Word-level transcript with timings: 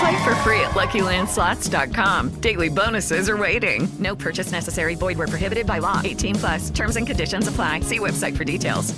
Play 0.00 0.24
for 0.24 0.34
free 0.36 0.60
at 0.60 0.72
LuckyLandSlots.com. 0.72 2.30
Daily 2.40 2.68
bonuses 2.68 3.28
are 3.28 3.36
waiting. 3.36 3.88
No 3.98 4.16
purchase 4.16 4.52
necessary. 4.52 4.94
Void 4.94 5.18
where 5.18 5.28
prohibited 5.28 5.66
by 5.66 5.78
law. 5.78 6.00
18 6.02 6.34
plus. 6.36 6.70
Terms 6.70 6.96
and 6.96 7.06
conditions 7.06 7.48
apply. 7.48 7.80
See 7.80 7.98
website 7.98 8.36
for 8.36 8.44
details. 8.44 8.94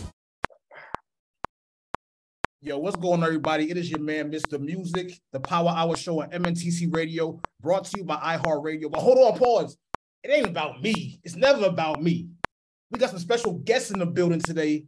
Yo, 2.66 2.78
what's 2.78 2.96
going 2.96 3.20
on, 3.20 3.24
everybody? 3.24 3.70
It 3.70 3.76
is 3.76 3.90
your 3.90 4.00
man, 4.00 4.32
Mr. 4.32 4.58
Music, 4.58 5.12
the 5.32 5.40
Power 5.40 5.68
Hour 5.68 5.98
Show 5.98 6.22
on 6.22 6.30
MNTC 6.30 6.96
Radio, 6.96 7.38
brought 7.60 7.84
to 7.84 7.98
you 7.98 8.04
by 8.04 8.16
iHeartRadio. 8.16 8.90
But 8.90 9.00
hold 9.00 9.18
on, 9.18 9.38
pause. 9.38 9.76
It 10.22 10.30
ain't 10.30 10.46
about 10.46 10.80
me. 10.80 11.20
It's 11.22 11.36
never 11.36 11.66
about 11.66 12.02
me. 12.02 12.30
We 12.90 12.98
got 12.98 13.10
some 13.10 13.18
special 13.18 13.52
guests 13.58 13.90
in 13.90 13.98
the 13.98 14.06
building 14.06 14.40
today, 14.40 14.86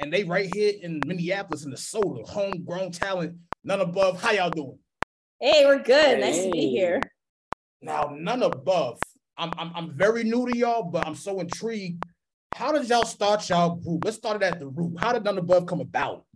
and 0.00 0.12
they 0.12 0.24
right 0.24 0.52
here 0.52 0.72
in 0.82 1.00
Minneapolis, 1.06 1.62
in 1.62 1.70
the 1.70 1.76
Minnesota, 1.76 2.24
homegrown 2.24 2.90
talent, 2.90 3.36
Nunnabove. 3.64 4.18
How 4.18 4.32
y'all 4.32 4.50
doing? 4.50 4.80
Hey, 5.44 5.66
we're 5.66 5.82
good. 5.82 6.20
Nice 6.20 6.44
to 6.44 6.52
be 6.52 6.68
here. 6.68 7.00
Now, 7.80 8.04
Nunnabove. 8.04 9.00
I'm, 9.36 9.50
I'm 9.58 9.72
I'm 9.74 9.98
very 9.98 10.22
new 10.22 10.48
to 10.48 10.56
y'all, 10.56 10.84
but 10.84 11.04
I'm 11.04 11.16
so 11.16 11.40
intrigued. 11.40 12.04
How 12.54 12.70
did 12.70 12.88
y'all 12.88 13.04
start 13.04 13.48
y'all 13.48 13.74
group? 13.74 14.04
Let's 14.04 14.18
start 14.18 14.40
it 14.40 14.44
at 14.44 14.60
the 14.60 14.68
root. 14.68 15.00
How 15.00 15.12
did 15.12 15.24
Nunnabove 15.24 15.66
come 15.66 15.80
about? 15.80 16.26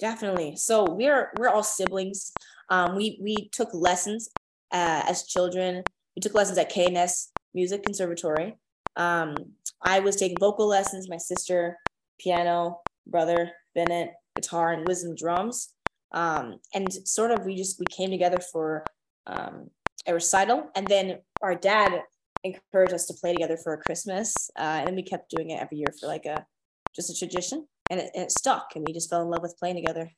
Definitely. 0.00 0.56
So 0.56 0.90
we're 0.90 1.30
we're 1.38 1.50
all 1.50 1.62
siblings. 1.62 2.32
Um, 2.68 2.96
we 2.96 3.16
we 3.22 3.48
took 3.52 3.72
lessons 3.72 4.28
uh, 4.72 5.04
as 5.08 5.28
children. 5.28 5.84
We 6.16 6.20
took 6.20 6.34
lessons 6.34 6.58
at 6.58 6.72
KNS 6.72 7.28
Music 7.54 7.84
Conservatory. 7.84 8.56
Um, 8.96 9.36
I 9.84 10.00
was 10.00 10.16
taking 10.16 10.38
vocal 10.40 10.66
lessons. 10.66 11.08
My 11.08 11.18
sister, 11.18 11.78
piano. 12.18 12.80
Brother 13.06 13.52
Bennett, 13.76 14.14
guitar 14.34 14.72
and 14.72 14.84
wisdom 14.88 15.14
drums. 15.14 15.75
Um, 16.12 16.60
and 16.74 16.92
sort 16.92 17.30
of 17.30 17.44
we 17.44 17.56
just 17.56 17.78
we 17.78 17.86
came 17.86 18.10
together 18.10 18.38
for 18.52 18.84
um, 19.26 19.70
a 20.06 20.14
recital, 20.14 20.70
and 20.74 20.86
then 20.86 21.18
our 21.42 21.54
dad 21.54 22.02
encouraged 22.44 22.94
us 22.94 23.06
to 23.06 23.14
play 23.14 23.32
together 23.32 23.56
for 23.56 23.72
a 23.72 23.78
Christmas, 23.78 24.32
uh, 24.58 24.62
and 24.62 24.88
then 24.88 24.96
we 24.96 25.02
kept 25.02 25.30
doing 25.30 25.50
it 25.50 25.60
every 25.60 25.78
year 25.78 25.92
for 26.00 26.06
like 26.06 26.24
a 26.24 26.46
just 26.94 27.10
a 27.10 27.14
tradition, 27.14 27.66
and 27.90 28.00
it, 28.00 28.10
and 28.14 28.24
it 28.24 28.30
stuck, 28.30 28.72
and 28.74 28.84
we 28.86 28.92
just 28.92 29.10
fell 29.10 29.22
in 29.22 29.30
love 29.30 29.42
with 29.42 29.56
playing 29.58 29.76
together. 29.76 30.10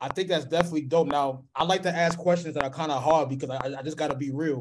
I 0.00 0.08
think 0.08 0.28
that's 0.28 0.46
definitely 0.46 0.82
dope. 0.82 1.08
Now, 1.08 1.44
I 1.54 1.64
like 1.64 1.82
to 1.82 1.94
ask 1.94 2.18
questions 2.18 2.54
that 2.54 2.64
are 2.64 2.70
kind 2.70 2.90
of 2.90 3.02
hard 3.02 3.28
because 3.28 3.50
I, 3.50 3.74
I 3.78 3.82
just 3.82 3.98
got 3.98 4.10
to 4.10 4.16
be 4.16 4.30
real. 4.30 4.58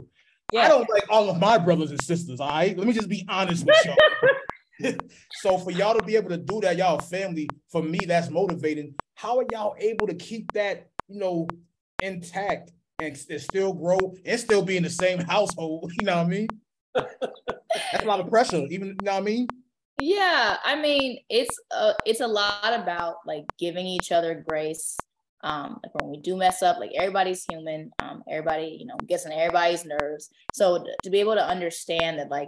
Yeah. 0.52 0.64
I 0.64 0.68
don't 0.68 0.90
like 0.90 1.06
all 1.10 1.30
of 1.30 1.40
my 1.40 1.58
brothers 1.58 1.92
and 1.92 2.02
sisters. 2.02 2.42
All 2.42 2.50
right, 2.50 2.78
let 2.78 2.86
me 2.86 2.92
just 2.92 3.08
be 3.08 3.26
honest 3.30 3.66
with 3.66 3.86
y'all. 3.86 3.96
so 5.42 5.58
for 5.58 5.72
y'all 5.72 5.98
to 5.98 6.04
be 6.04 6.16
able 6.16 6.30
to 6.30 6.38
do 6.38 6.60
that, 6.62 6.78
y'all 6.78 7.00
family, 7.00 7.50
for 7.70 7.84
me, 7.84 8.00
that's 8.08 8.30
motivating. 8.30 8.96
How 9.20 9.38
are 9.38 9.46
y'all 9.52 9.76
able 9.78 10.08
to 10.08 10.14
keep 10.14 10.50
that, 10.54 10.88
you 11.10 11.20
know, 11.20 11.46
intact 12.02 12.72
and 13.00 13.18
still 13.18 13.74
grow 13.74 14.16
and 14.24 14.40
still 14.40 14.62
be 14.62 14.78
in 14.78 14.84
the 14.84 14.90
same 14.90 15.20
household? 15.20 15.92
You 16.00 16.06
know 16.06 16.16
what 16.16 16.26
I 16.26 16.30
mean? 16.30 16.48
That's 16.96 18.04
a 18.04 18.08
lot 18.08 18.22
of 18.22 18.30
pressure, 18.30 18.66
even 18.70 18.88
you 18.88 18.96
know 19.04 19.12
what 19.12 19.18
I 19.18 19.20
mean? 19.20 19.48
Yeah, 20.00 20.56
I 20.64 20.82
mean, 20.82 21.20
it's 21.30 21.54
a 21.70 21.96
it's 22.06 22.22
a 22.22 22.28
lot 22.28 22.74
about 22.74 23.16
like 23.28 23.44
giving 23.60 23.86
each 23.86 24.14
other 24.14 24.42
grace. 24.48 24.96
Um, 25.44 25.82
like 25.84 25.94
when 26.02 26.12
we 26.12 26.22
do 26.22 26.38
mess 26.38 26.64
up, 26.64 26.80
like 26.80 26.92
everybody's 26.96 27.44
human. 27.44 27.92
Um, 28.00 28.24
everybody, 28.30 28.78
you 28.80 28.86
know, 28.86 28.96
gets 29.06 29.26
on 29.26 29.34
everybody's 29.34 29.84
nerves. 29.84 30.30
So 30.54 30.86
to 31.04 31.10
be 31.10 31.20
able 31.20 31.36
to 31.36 31.46
understand 31.46 32.20
that, 32.20 32.32
like, 32.32 32.48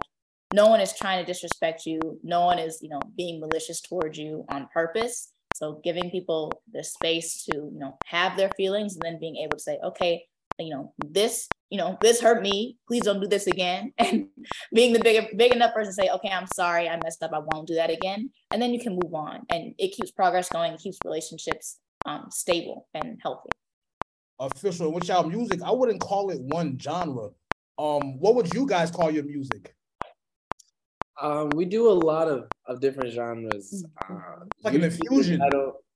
no 0.54 0.68
one 0.68 0.80
is 0.80 0.94
trying 0.94 1.20
to 1.20 1.30
disrespect 1.30 1.86
you. 1.86 2.00
No 2.24 2.46
one 2.46 2.60
is, 2.60 2.80
you 2.82 2.88
know, 2.88 3.02
being 3.18 3.42
malicious 3.42 3.82
towards 3.82 4.18
you 4.18 4.46
on 4.48 4.70
purpose. 4.74 5.34
So 5.62 5.80
giving 5.84 6.10
people 6.10 6.52
the 6.74 6.84
space 6.84 7.44
to, 7.44 7.56
you 7.56 7.78
know, 7.78 7.96
have 8.06 8.36
their 8.36 8.50
feelings 8.58 8.96
and 8.96 9.04
then 9.04 9.20
being 9.20 9.36
able 9.38 9.58
to 9.58 9.64
say, 9.64 9.78
okay, 9.84 10.26
you 10.58 10.72
know, 10.72 10.92
this, 10.98 11.48
you 11.70 11.78
know, 11.78 12.00
this 12.02 12.20
hurt 12.20 12.42
me. 12.42 12.78
Please 12.88 13.04
don't 13.04 13.22
do 13.22 13.28
this 13.28 13.46
again. 13.46 13.94
And 14.00 14.26
being 14.74 14.92
the 14.92 15.00
big, 15.00 15.38
big 15.38 15.52
enough 15.52 15.76
person 15.76 15.92
to 15.92 15.94
say, 15.94 16.10
okay, 16.10 16.30
I'm 16.30 16.48
sorry, 16.56 16.90
I 16.90 17.00
messed 17.04 17.22
up. 17.22 17.32
I 17.32 17.42
won't 17.46 17.68
do 17.68 17.76
that 17.76 17.92
again. 17.92 18.32
And 18.52 18.60
then 18.60 18.74
you 18.74 18.80
can 18.80 18.94
move 18.94 19.14
on. 19.14 19.42
And 19.52 19.76
it 19.78 19.90
keeps 19.90 20.10
progress 20.10 20.50
going. 20.50 20.74
It 20.74 20.80
keeps 20.80 20.98
relationships 21.06 21.78
um, 22.08 22.26
stable 22.32 22.88
and 22.96 23.20
healthy. 23.22 23.50
Official 24.40 24.92
with 24.92 25.08
y'all 25.08 25.30
music, 25.30 25.62
I 25.62 25.72
wouldn't 25.72 26.02
call 26.02 26.32
it 26.32 26.42
one 26.42 26.80
genre. 26.80 27.30
Um, 27.78 28.20
what 28.20 28.34
would 28.34 28.52
you 28.56 28.66
guys 28.66 28.90
call 28.90 29.12
your 29.12 29.26
music? 29.26 29.76
Um, 31.22 31.50
we 31.50 31.66
do 31.66 31.88
a 31.90 31.94
lot 31.94 32.28
of, 32.28 32.48
of 32.66 32.82
different 32.82 33.12
genres. 33.14 33.86
Uh, 34.10 34.16
Like 34.64 34.74
an 34.74 34.84
infusion. 34.84 35.40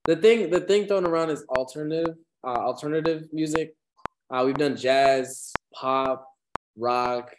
The 0.05 0.15
thing 0.15 0.51
the 0.51 0.59
thing 0.61 0.85
thrown 0.85 1.05
around 1.05 1.31
is 1.31 1.43
alternative 1.49 2.15
uh, 2.45 2.59
alternative 2.69 3.27
music. 3.33 3.75
Uh, 4.31 4.43
we've 4.45 4.55
done 4.57 4.75
jazz, 4.77 5.51
pop, 5.73 6.27
rock, 6.77 7.33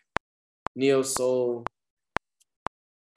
neo 0.75 1.03
soul. 1.03 1.65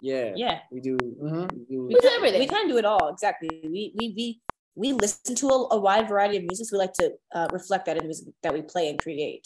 Yeah, 0.04 0.34
Yeah. 0.36 0.60
we 0.72 0.80
do. 0.82 0.98
Mm-hmm. 0.98 1.46
we 1.58 1.66
do- 1.66 1.88
We 1.88 2.00
kind, 2.00 2.22
we 2.40 2.48
kind 2.48 2.66
of 2.66 2.72
do 2.72 2.78
it 2.78 2.86
all. 2.86 3.10
Exactly. 3.10 3.50
We 3.64 3.82
we 3.98 4.14
we 4.16 4.42
we 4.76 4.94
listen 4.94 5.34
to 5.36 5.48
a, 5.50 5.68
a 5.72 5.80
wide 5.80 6.08
variety 6.08 6.38
of 6.38 6.44
music. 6.44 6.68
So 6.68 6.78
we 6.78 6.80
like 6.86 6.94
to 7.02 7.12
uh, 7.34 7.48
reflect 7.52 7.88
that 7.88 7.98
in 7.98 8.06
music 8.06 8.28
that 8.44 8.54
we 8.54 8.62
play 8.62 8.88
and 8.90 9.00
create. 9.00 9.46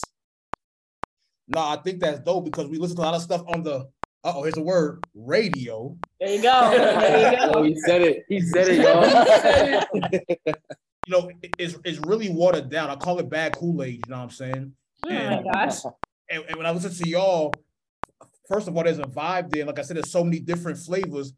No, 1.48 1.62
I 1.62 1.78
think 1.78 2.02
that's 2.02 2.20
dope 2.20 2.44
because 2.46 2.68
we 2.68 2.78
listen 2.78 2.98
to 2.98 3.04
a 3.04 3.08
lot 3.10 3.16
of 3.16 3.22
stuff 3.22 3.44
on 3.48 3.64
the 3.64 3.88
oh, 4.24 4.44
here's 4.44 4.56
the 4.56 4.62
word, 4.62 5.04
radio. 5.14 5.98
There 6.20 6.30
you 6.36 6.42
go. 6.42 6.70
There 7.00 7.34
you 7.34 7.38
oh, 7.42 7.54
go. 7.54 7.64
he 7.64 7.76
said 7.82 8.02
it. 8.02 8.26
He 8.30 8.42
said 8.42 8.68
it, 8.70 8.82
y'all. 10.44 10.62
You 11.06 11.12
know, 11.12 11.30
it- 11.42 11.54
it's 11.58 11.78
it's 11.84 12.00
really 12.00 12.30
watered 12.30 12.70
down. 12.70 12.90
I 12.90 12.96
call 12.96 13.20
it 13.20 13.30
bad 13.30 13.56
Kool-Aid, 13.58 13.94
you 13.94 14.02
know 14.10 14.18
what 14.18 14.24
I'm 14.24 14.30
saying? 14.30 14.74
Oh 15.06 15.10
my 15.10 15.44
gosh. 15.52 15.80
And, 16.30 16.46
and 16.48 16.58
when 16.58 16.66
I 16.66 16.72
listen 16.72 16.94
to 16.94 17.10
y'all, 17.10 17.54
first 18.48 18.68
of 18.68 18.78
all, 18.78 18.84
there's 18.84 19.00
a 19.00 19.04
vibe 19.04 19.52
there. 19.52 19.66
Like 19.66 19.80
I 19.80 19.82
said, 19.82 19.98
there's 19.98 20.12
so 20.12 20.24
many 20.24 20.40
different 20.40 20.78
flavors. 20.78 21.34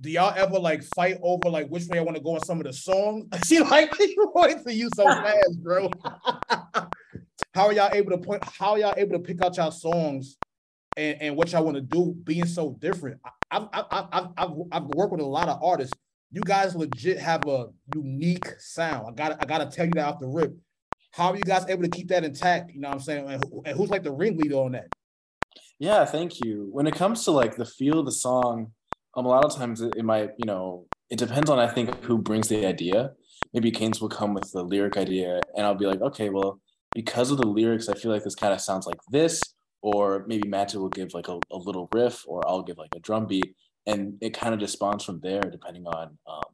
Do 0.00 0.10
y'all 0.10 0.34
ever 0.36 0.58
like 0.58 0.82
fight 0.94 1.18
over 1.22 1.48
like 1.48 1.68
which 1.68 1.86
way 1.86 1.98
I 1.98 2.02
want 2.02 2.16
to 2.16 2.22
go 2.22 2.34
on 2.34 2.44
some 2.44 2.58
of 2.58 2.66
the 2.66 2.72
songs? 2.72 3.26
She 3.46 3.60
like 3.60 3.92
points 4.34 4.64
to 4.64 4.74
you 4.74 4.90
so 4.94 5.04
fast, 5.04 5.62
bro. 5.62 5.90
how 7.54 7.66
are 7.66 7.72
y'all 7.72 7.90
able 7.92 8.10
to 8.10 8.18
point? 8.18 8.44
How 8.44 8.72
are 8.72 8.78
y'all 8.78 8.94
able 8.96 9.12
to 9.12 9.20
pick 9.20 9.42
out 9.42 9.56
y'all 9.56 9.70
songs 9.70 10.36
and, 10.96 11.22
and 11.22 11.36
what 11.36 11.52
y'all 11.52 11.64
want 11.64 11.76
to 11.76 11.80
do, 11.80 12.14
being 12.24 12.46
so 12.46 12.76
different? 12.80 13.20
I've 13.50 13.68
I've 13.72 13.84
I've 13.90 14.28
I've, 14.36 14.50
I've 14.72 14.84
worked 14.94 15.12
with 15.12 15.20
a 15.20 15.26
lot 15.26 15.48
of 15.48 15.62
artists. 15.62 15.94
You 16.30 16.40
guys 16.42 16.74
legit 16.74 17.18
have 17.18 17.46
a 17.46 17.66
unique 17.94 18.46
sound. 18.58 19.06
I 19.08 19.12
got 19.12 19.42
I 19.42 19.46
gotta 19.46 19.66
tell 19.66 19.86
you 19.86 19.92
that 19.94 20.06
off 20.06 20.18
the 20.18 20.26
rip. 20.26 20.54
How 21.12 21.30
are 21.32 21.36
you 21.36 21.42
guys 21.42 21.66
able 21.68 21.82
to 21.82 21.90
keep 21.90 22.08
that 22.08 22.24
intact? 22.24 22.72
You 22.72 22.80
know 22.80 22.88
what 22.88 22.94
I'm 22.94 23.00
saying? 23.00 23.28
And, 23.28 23.44
who, 23.44 23.62
and 23.66 23.76
who's 23.76 23.90
like 23.90 24.02
the 24.02 24.12
ringleader 24.12 24.56
on 24.56 24.72
that? 24.72 24.86
Yeah, 25.78 26.04
thank 26.06 26.40
you. 26.42 26.68
When 26.72 26.86
it 26.86 26.94
comes 26.94 27.24
to 27.24 27.32
like 27.32 27.56
the 27.56 27.66
feel 27.66 27.98
of 27.98 28.06
the 28.06 28.12
song, 28.12 28.72
um, 29.14 29.26
a 29.26 29.28
lot 29.28 29.44
of 29.44 29.54
times 29.54 29.82
it, 29.82 29.94
it 29.96 30.04
might, 30.04 30.30
you 30.38 30.46
know, 30.46 30.86
it 31.10 31.18
depends 31.18 31.50
on 31.50 31.58
I 31.58 31.68
think 31.68 32.02
who 32.04 32.16
brings 32.18 32.48
the 32.48 32.64
idea. 32.64 33.12
Maybe 33.52 33.70
Canes 33.70 34.00
will 34.00 34.08
come 34.08 34.32
with 34.32 34.50
the 34.52 34.62
lyric 34.62 34.96
idea, 34.96 35.40
and 35.54 35.66
I'll 35.66 35.74
be 35.74 35.84
like, 35.84 36.00
okay, 36.00 36.30
well, 36.30 36.60
because 36.94 37.30
of 37.30 37.36
the 37.36 37.46
lyrics, 37.46 37.88
I 37.88 37.94
feel 37.94 38.10
like 38.10 38.24
this 38.24 38.34
kind 38.34 38.54
of 38.54 38.60
sounds 38.62 38.86
like 38.86 38.98
this, 39.10 39.42
or 39.82 40.24
maybe 40.26 40.48
Matthew 40.48 40.80
will 40.80 40.88
give 40.88 41.12
like 41.12 41.28
a, 41.28 41.38
a 41.50 41.56
little 41.56 41.88
riff, 41.92 42.22
or 42.26 42.48
I'll 42.48 42.62
give 42.62 42.78
like 42.78 42.94
a 42.94 43.00
drum 43.00 43.26
beat, 43.26 43.54
and 43.86 44.16
it 44.20 44.32
kind 44.32 44.54
of 44.54 44.60
just 44.60 44.74
spawns 44.74 45.04
from 45.04 45.20
there, 45.20 45.42
depending 45.42 45.86
on 45.86 46.16
um, 46.28 46.52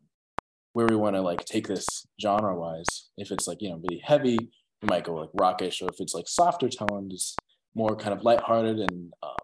where 0.72 0.86
we 0.86 0.96
want 0.96 1.14
to 1.16 1.22
like 1.22 1.44
take 1.44 1.68
this 1.68 2.06
genre 2.20 2.58
wise. 2.58 3.10
If 3.16 3.30
it's 3.30 3.46
like 3.46 3.60
you 3.60 3.70
know 3.70 3.76
really 3.76 4.02
heavy, 4.02 4.38
we 4.82 4.86
might 4.86 5.04
go 5.04 5.14
like 5.14 5.30
rockish, 5.34 5.82
or 5.82 5.88
if 5.90 6.00
it's 6.00 6.14
like 6.14 6.26
softer 6.26 6.68
toned, 6.68 7.10
just 7.10 7.38
more 7.74 7.94
kind 7.94 8.14
of 8.14 8.24
lighthearted 8.24 8.78
and 8.78 9.12
um, 9.22 9.36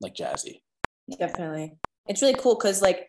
like 0.00 0.14
jazzy. 0.14 0.60
Definitely. 1.18 1.74
It's 2.06 2.22
really 2.22 2.34
cool 2.34 2.54
because 2.54 2.82
like 2.82 3.08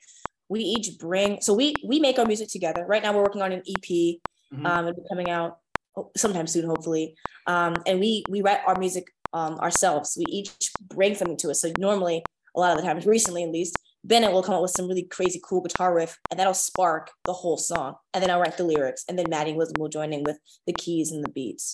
we 0.50 0.62
each 0.62 0.98
bring 1.00 1.42
so 1.42 1.54
we 1.54 1.74
we 1.86 2.00
make 2.00 2.20
our 2.20 2.26
music 2.26 2.50
together. 2.50 2.86
Right 2.88 3.04
now 3.04 3.14
we're 3.14 3.24
working 3.24 3.42
on 3.42 3.52
an 3.52 3.64
EP. 3.68 4.20
Mhm. 4.54 4.66
Um 4.66 4.88
it'll 4.88 5.02
be 5.02 5.08
coming 5.10 5.30
out 5.30 5.58
sometime 6.16 6.48
soon, 6.48 6.66
hopefully. 6.66 7.16
Um 7.48 7.76
and 7.86 8.00
we 8.00 8.24
we 8.30 8.42
write 8.42 8.60
our 8.66 8.78
music 8.78 9.06
um 9.36 9.60
ourselves. 9.60 10.16
We 10.18 10.26
each 10.30 10.72
bring 10.88 11.14
something 11.14 11.38
to 11.38 11.52
us. 11.52 11.62
So 11.62 11.72
normally 11.78 12.24
a 12.56 12.60
lot 12.60 12.72
of 12.72 12.78
the 12.78 12.88
times, 12.88 13.06
recently 13.06 13.44
at 13.44 13.52
least, 13.52 13.76
Bennett 14.04 14.32
will 14.32 14.44
come 14.44 14.56
up 14.56 14.62
with 14.62 14.72
some 14.72 14.88
really 14.88 15.04
crazy 15.04 15.42
cool 15.44 15.62
guitar 15.62 15.94
riff 15.94 16.18
and 16.32 16.40
that'll 16.40 16.54
spark 16.54 17.12
the 17.26 17.34
whole 17.34 17.58
song. 17.58 17.96
And 18.14 18.24
then 18.24 18.32
I'll 18.32 18.40
write 18.40 18.58
the 18.58 18.64
lyrics 18.64 19.04
and 19.10 19.20
then 19.20 19.26
Maddie 19.30 19.54
Wisdom 19.54 19.82
will 19.82 19.90
join 19.90 20.14
in 20.14 20.24
with 20.24 20.38
the 20.66 20.74
keys 20.74 21.12
and 21.12 21.24
the 21.24 21.30
beats. 21.30 21.74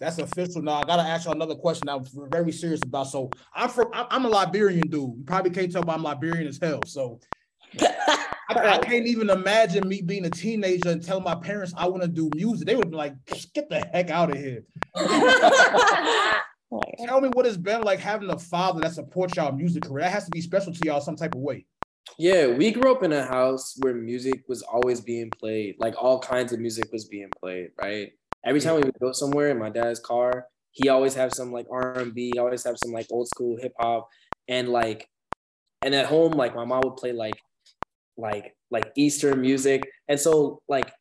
That's 0.00 0.18
official. 0.18 0.62
Now 0.62 0.82
I 0.82 0.84
gotta 0.84 1.02
ask 1.02 1.26
you 1.26 1.30
another 1.32 1.54
question. 1.54 1.88
I'm 1.88 2.04
very 2.28 2.50
serious 2.50 2.80
about. 2.82 3.06
So 3.06 3.30
I'm 3.54 3.68
from. 3.68 3.88
I'm- 3.92 4.08
I'm 4.10 4.24
a 4.24 4.28
Liberian 4.28 4.88
dude. 4.88 4.92
You 5.18 5.22
probably 5.24 5.50
can't 5.52 5.70
tell, 5.70 5.84
but 5.84 5.92
I'm 5.94 6.02
Liberian 6.02 6.48
as 6.48 6.58
hell. 6.60 6.80
So 6.86 7.20
I, 8.48 8.74
I 8.74 8.78
can't 8.78 9.06
even 9.06 9.30
imagine 9.30 9.88
me 9.88 10.02
being 10.02 10.24
a 10.26 10.30
teenager 10.30 10.90
and 10.90 11.02
telling 11.02 11.24
my 11.24 11.34
parents 11.34 11.72
I 11.76 11.88
want 11.88 12.02
to 12.02 12.08
do 12.08 12.30
music. 12.34 12.66
They 12.66 12.76
would 12.76 12.90
be 12.90 12.96
like, 12.96 13.14
"Get 13.54 13.68
the 13.68 13.80
heck 13.92 14.10
out 14.10 14.30
of 14.30 14.36
here." 14.36 14.64
Tell 17.06 17.20
me 17.20 17.28
what 17.28 17.46
it's 17.46 17.56
been 17.56 17.82
like 17.82 17.98
having 17.98 18.30
a 18.30 18.38
father 18.38 18.80
that 18.80 18.92
supports 18.92 19.36
y'all 19.36 19.52
music 19.52 19.84
career. 19.84 20.04
That 20.04 20.12
has 20.12 20.24
to 20.24 20.30
be 20.30 20.40
special 20.40 20.72
to 20.72 20.80
y'all 20.84 21.00
some 21.00 21.16
type 21.16 21.34
of 21.34 21.40
way. 21.40 21.66
Yeah, 22.18 22.48
we 22.48 22.70
grew 22.70 22.92
up 22.92 23.02
in 23.02 23.12
a 23.12 23.24
house 23.24 23.76
where 23.80 23.94
music 23.94 24.42
was 24.48 24.62
always 24.62 25.00
being 25.00 25.30
played. 25.30 25.76
Like 25.78 25.94
all 26.02 26.18
kinds 26.18 26.52
of 26.52 26.60
music 26.60 26.90
was 26.92 27.06
being 27.06 27.30
played, 27.40 27.70
right? 27.80 28.12
Every 28.44 28.60
time 28.60 28.76
we 28.76 28.82
would 28.82 28.98
go 29.00 29.12
somewhere 29.12 29.50
in 29.50 29.58
my 29.58 29.70
dad's 29.70 30.00
car, 30.00 30.46
he 30.72 30.88
always 30.88 31.14
have 31.14 31.32
some 31.32 31.52
like 31.52 31.66
R&B, 31.70 32.34
always 32.38 32.64
have 32.64 32.76
some 32.82 32.92
like 32.92 33.06
old 33.10 33.28
school 33.28 33.56
hip 33.60 33.74
hop 33.78 34.08
and 34.48 34.68
like 34.68 35.08
and 35.82 35.94
at 35.94 36.06
home 36.06 36.32
like 36.32 36.54
my 36.54 36.64
mom 36.64 36.80
would 36.84 36.96
play 36.96 37.12
like 37.12 37.34
like 38.16 38.54
like 38.70 38.92
Eastern 38.96 39.40
music. 39.40 39.88
And 40.08 40.18
so 40.18 40.60
like 40.68 40.92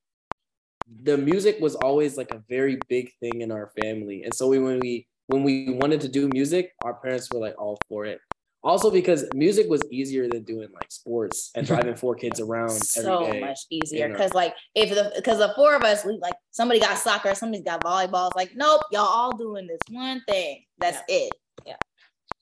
the 1.04 1.18
music 1.18 1.60
was 1.60 1.76
always 1.76 2.18
like 2.18 2.32
a 2.32 2.44
very 2.50 2.78
big 2.90 3.12
thing 3.20 3.42
in 3.42 3.52
our 3.52 3.72
family. 3.82 4.24
And 4.24 4.34
so 4.34 4.48
we 4.48 4.60
when 4.60 4.80
we 4.80 5.08
when 5.28 5.44
we 5.44 5.70
wanted 5.72 6.02
to 6.02 6.10
do 6.10 6.28
music, 6.34 6.72
our 6.82 6.94
parents 6.96 7.30
were 7.32 7.40
like 7.40 7.56
all 7.60 7.78
for 7.88 8.06
it. 8.06 8.20
Also 8.64 8.92
because 8.92 9.26
music 9.34 9.68
was 9.70 9.82
easier 9.90 10.28
than 10.30 10.44
doing 10.44 10.70
like 10.74 10.92
sports 10.92 11.50
and 11.56 11.66
driving 11.72 11.96
four 11.96 12.14
kids 12.16 12.40
around 12.40 12.70
so 12.70 13.24
every 13.24 13.40
day. 13.40 13.46
much 13.48 13.60
easier 13.72 14.10
because 14.10 14.34
like 14.36 14.54
if 14.76 14.90
the 14.92 15.12
because 15.16 15.40
the 15.40 15.52
four 15.56 15.76
of 15.76 15.82
us 15.84 16.06
we 16.06 16.20
like 16.22 16.36
somebody 16.52 16.80
got 16.80 16.96
soccer 16.98 17.34
somebody's 17.34 17.64
got 17.66 17.84
volleyball 17.84 18.28
it's 18.28 18.36
like 18.36 18.52
nope 18.56 18.82
y'all 18.92 19.02
all 19.02 19.36
doing 19.36 19.66
this 19.66 19.80
one 19.90 20.22
thing 20.28 20.64
that's 20.78 21.00
it 21.08 21.32
yeah 21.66 21.76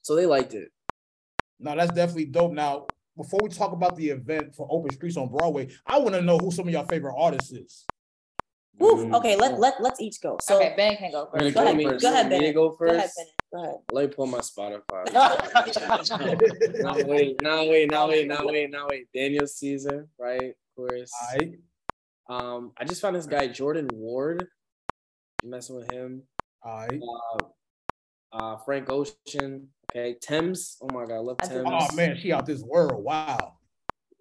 So 0.01 0.15
they 0.15 0.25
liked 0.25 0.53
it. 0.55 0.69
No, 1.59 1.75
that's 1.75 1.91
definitely 1.93 2.25
dope. 2.25 2.51
Now, 2.53 2.87
before 3.19 3.41
we 3.43 3.49
talk 3.49 3.73
about 3.73 3.97
the 3.97 4.09
event 4.09 4.55
for 4.55 4.65
Open 4.71 4.89
Streets 4.93 5.17
on 5.17 5.27
Broadway, 5.27 5.67
I 5.85 5.99
want 5.99 6.15
to 6.15 6.21
know 6.21 6.37
who 6.37 6.51
some 6.51 6.67
of 6.67 6.73
your 6.73 6.85
favorite 6.85 7.15
artists 7.17 7.51
is. 7.51 7.85
Woo, 8.77 9.13
okay, 9.13 9.35
let, 9.35 9.59
let, 9.59 9.81
let's 9.81 9.99
each 9.99 10.21
go. 10.21 10.37
So 10.41 10.55
okay 10.55 10.73
Ben 10.77 10.95
can 10.95 11.11
go 11.11 11.27
first 11.29 11.53
go 11.53 11.63
ahead, 11.63 11.75
me- 11.75 11.83
go 11.83 11.97
ahead, 11.97 12.29
me 12.29 12.37
to 12.37 12.39
Bennett. 12.39 12.55
go 12.55 12.69
Go 12.69 12.85
ahead, 12.85 13.01
first. 13.01 13.17
Bennett. 13.17 13.33
Go 13.53 13.63
ahead. 13.63 13.75
Let 13.91 14.09
me 14.09 14.15
pull 14.15 14.27
my 14.27 14.39
Spotify. 14.39 15.11
now 16.81 16.95
wait, 17.05 17.41
now 17.41 17.67
wait, 17.67 17.91
now 17.91 18.07
wait, 18.07 18.27
now 18.27 18.45
wait, 18.45 18.71
now 18.71 18.87
wait. 18.89 19.07
Daniel 19.13 19.47
Caesar, 19.47 20.07
right? 20.17 20.41
Of 20.51 20.75
course. 20.77 21.11
Alright. 21.21 21.55
Um, 22.29 22.71
I 22.77 22.85
just 22.85 23.01
found 23.01 23.17
this 23.17 23.25
guy 23.25 23.47
Jordan 23.47 23.89
Ward. 23.91 24.47
You 25.43 25.49
messing 25.49 25.75
with 25.75 25.91
him? 25.91 26.21
Alright. 26.65 27.01
Uh, 27.01 27.43
uh, 28.31 28.57
Frank 28.63 28.89
Ocean. 28.89 29.67
Okay, 29.91 30.15
Tems. 30.21 30.77
Oh 30.81 30.87
my 30.93 31.05
God, 31.05 31.15
I 31.15 31.19
love 31.19 31.37
Tems. 31.37 31.65
Oh 31.65 31.95
man, 31.95 32.17
she 32.17 32.31
out 32.31 32.45
this 32.45 32.61
world. 32.61 33.03
Wow. 33.03 33.55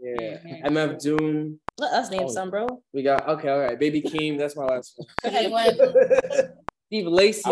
Yeah, 0.01 0.39
MF 0.65 1.01
Doom. 1.01 1.59
Let 1.79 1.93
us 1.93 2.11
name 2.11 2.25
Oh. 2.25 2.29
some, 2.29 2.51
bro. 2.51 2.67
We 2.93 3.03
got 3.03 3.29
okay, 3.29 3.49
all 3.49 3.59
right. 3.59 3.79
Baby 3.79 4.01
Keem. 4.03 4.39
That's 4.39 4.57
my 4.57 4.65
last 4.65 4.95
one. 4.97 5.09
Anyone? 5.35 5.67
Steve 6.87 7.07
Lacy. 7.07 7.51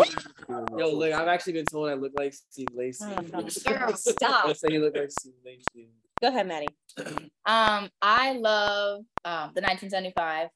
Yo, 0.77 0.89
look, 0.93 1.13
I've 1.13 1.27
actually 1.27 1.53
been 1.53 1.65
told 1.65 1.89
I 1.89 1.93
look 1.93 2.13
like 2.15 2.33
Steve 2.33 2.69
Lacy. 2.73 3.05
Girl, 3.65 3.93
stop. 3.93 4.47
They 4.47 4.53
say 4.55 4.69
you 4.71 4.81
look 4.81 4.95
like 4.95 5.11
Steve 5.11 5.33
Lacy. 5.45 5.89
Go 6.21 6.29
ahead, 6.29 6.47
Maddie. 6.47 6.67
Um, 7.45 7.89
I 8.01 8.33
love 8.33 9.05
um 9.23 9.51
the 9.55 9.61
1975. 9.61 10.49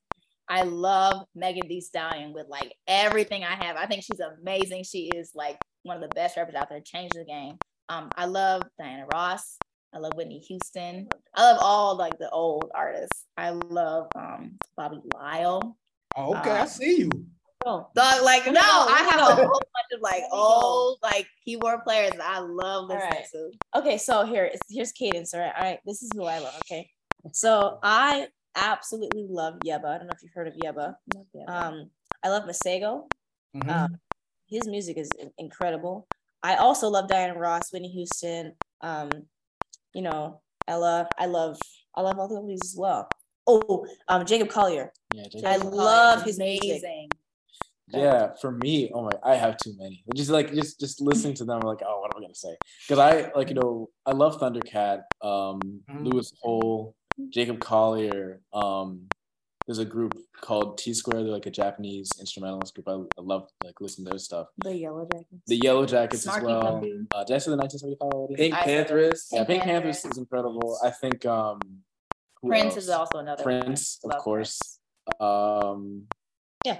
I 0.49 0.63
love 0.63 1.25
Megan 1.33 1.69
Thee 1.69 1.79
Stallion 1.79 2.33
with 2.33 2.47
like 2.49 2.73
everything 2.85 3.45
I 3.45 3.63
have. 3.63 3.77
I 3.77 3.85
think 3.85 4.03
she's 4.03 4.19
amazing. 4.19 4.83
She 4.83 5.09
is 5.15 5.31
like 5.33 5.57
one 5.83 5.97
of 5.97 6.01
the 6.01 6.13
best 6.15 6.37
rappers 6.37 6.55
out 6.55 6.69
there. 6.69 6.79
Changed 6.81 7.15
the 7.15 7.25
game. 7.25 7.57
Um, 7.89 8.09
I 8.15 8.25
love 8.25 8.63
Diana 8.79 9.05
Ross. 9.11 9.57
I 9.93 9.99
love 9.99 10.13
Whitney 10.15 10.39
Houston. 10.39 11.07
I 11.35 11.51
love 11.51 11.57
all 11.61 11.97
like 11.97 12.17
the 12.17 12.29
old 12.29 12.71
artists. 12.73 13.25
I 13.37 13.49
love 13.49 14.07
um 14.15 14.57
Bobby 14.77 15.01
Lyle. 15.13 15.77
Oh, 16.15 16.37
okay, 16.37 16.51
I 16.51 16.65
see 16.65 16.99
you. 16.99 17.09
Oh, 17.65 17.87
Dog, 17.93 18.23
like 18.23 18.45
no, 18.47 18.51
Let 18.53 18.53
me 18.53 18.59
go, 18.61 18.85
I 18.89 19.03
let 19.03 19.11
have 19.11 19.19
a 19.19 19.35
whole 19.35 19.45
bunch 19.45 19.91
of 19.93 20.01
like 20.01 20.21
Let 20.21 20.31
me 20.31 20.37
go. 20.37 20.37
old 20.37 20.97
like 21.03 21.27
keyboard 21.45 21.83
players 21.83 22.11
that 22.11 22.21
I 22.21 22.39
love 22.39 22.87
listening 22.87 23.09
right. 23.11 23.25
to. 23.33 23.51
Okay, 23.75 23.97
so 23.97 24.25
here, 24.25 24.51
here's 24.69 24.91
cadence. 24.91 25.33
All 25.33 25.41
right, 25.41 25.53
all 25.55 25.63
right. 25.63 25.79
This 25.85 26.01
is 26.01 26.09
who 26.15 26.23
I 26.23 26.39
love. 26.39 26.55
Okay, 26.65 26.89
so 27.33 27.77
I 27.83 28.29
absolutely 28.55 29.25
love 29.29 29.55
Yebba. 29.65 29.85
I 29.85 29.97
don't 29.97 30.07
know 30.07 30.13
if 30.15 30.23
you've 30.23 30.33
heard 30.33 30.47
of 30.47 30.55
Yebba. 30.55 30.95
Um, 31.47 31.91
I 32.23 32.29
love 32.29 32.43
Masego. 32.43 33.03
Mhm. 33.55 33.69
Um, 33.69 33.97
his 34.51 34.67
music 34.67 34.97
is 34.97 35.09
incredible. 35.37 36.07
I 36.43 36.55
also 36.55 36.89
love 36.89 37.07
Diana 37.07 37.39
Ross, 37.39 37.71
Whitney 37.71 37.87
Houston. 37.89 38.53
Um, 38.81 39.09
you 39.93 40.01
know, 40.01 40.41
Ella. 40.67 41.07
I 41.17 41.25
love, 41.25 41.57
I 41.95 42.01
love 42.01 42.19
all 42.19 42.27
the 42.27 42.35
oldies 42.35 42.63
as 42.63 42.75
well. 42.77 43.07
Oh, 43.47 43.87
um, 44.07 44.25
Jacob 44.25 44.49
Collier. 44.49 44.91
Yeah, 45.13 45.23
Jacob 45.31 45.45
I 45.47 45.55
love 45.55 46.23
his 46.23 46.37
music. 46.37 46.83
Yeah, 47.87 48.33
for 48.39 48.51
me, 48.51 48.89
oh 48.93 49.03
my, 49.03 49.11
I 49.23 49.35
have 49.35 49.57
too 49.57 49.73
many. 49.77 50.03
Just 50.15 50.29
like 50.29 50.53
just 50.53 50.79
just 50.79 51.01
listening 51.01 51.33
to 51.35 51.45
them, 51.45 51.59
I'm 51.61 51.67
like, 51.67 51.81
oh, 51.85 51.99
what 51.99 52.15
am 52.15 52.19
I 52.19 52.23
gonna 52.23 52.35
say? 52.35 52.55
Because 52.87 52.99
I 52.99 53.31
like 53.35 53.49
you 53.49 53.55
know, 53.55 53.89
I 54.05 54.11
love 54.11 54.39
Thundercat, 54.39 55.01
um, 55.21 55.59
Mhm. 55.89 56.05
Louis 56.05 56.31
Cole, 56.41 56.95
Jacob 57.29 57.59
Collier. 57.59 58.41
Um, 58.53 59.07
there's 59.71 59.79
a 59.79 59.85
group 59.85 60.13
called 60.41 60.77
T 60.77 60.93
Square. 60.93 61.23
They're 61.23 61.31
like 61.31 61.45
a 61.45 61.49
Japanese 61.51 62.09
instrumentalist 62.19 62.75
group. 62.75 62.89
I, 62.89 62.91
I 62.91 63.21
love 63.23 63.47
like 63.63 63.79
listen 63.79 64.03
to 64.03 64.09
their 64.09 64.19
stuff. 64.19 64.47
The 64.57 64.75
Yellow 64.75 65.07
Jackets. 65.09 65.41
The 65.47 65.55
Yellow 65.55 65.85
Jackets 65.85 66.27
as 66.27 66.43
well. 66.43 66.61
Puppy. 66.61 66.91
Uh, 67.15 67.23
did 67.23 67.35
I 67.35 67.37
say 67.37 67.51
the 67.51 67.57
1975 67.57 68.09
already? 68.11 68.35
Pink 68.35 68.53
I- 68.53 68.63
Panthers. 68.65 69.27
yeah, 69.31 69.37
Pink 69.45 69.47
Pink 69.47 69.63
Panthers 69.63 70.01
Panthers. 70.01 70.11
is 70.11 70.17
incredible. 70.17 70.77
I 70.83 70.89
think 70.89 71.25
um, 71.25 71.59
Prince 72.45 72.73
else? 72.75 72.83
is 72.83 72.89
also 72.89 73.19
another 73.19 73.45
one. 73.45 73.61
Prince, 73.63 73.99
of 74.03 74.11
Love 74.11 74.19
course. 74.21 74.59
Um, 75.21 76.07
Yeah. 76.65 76.79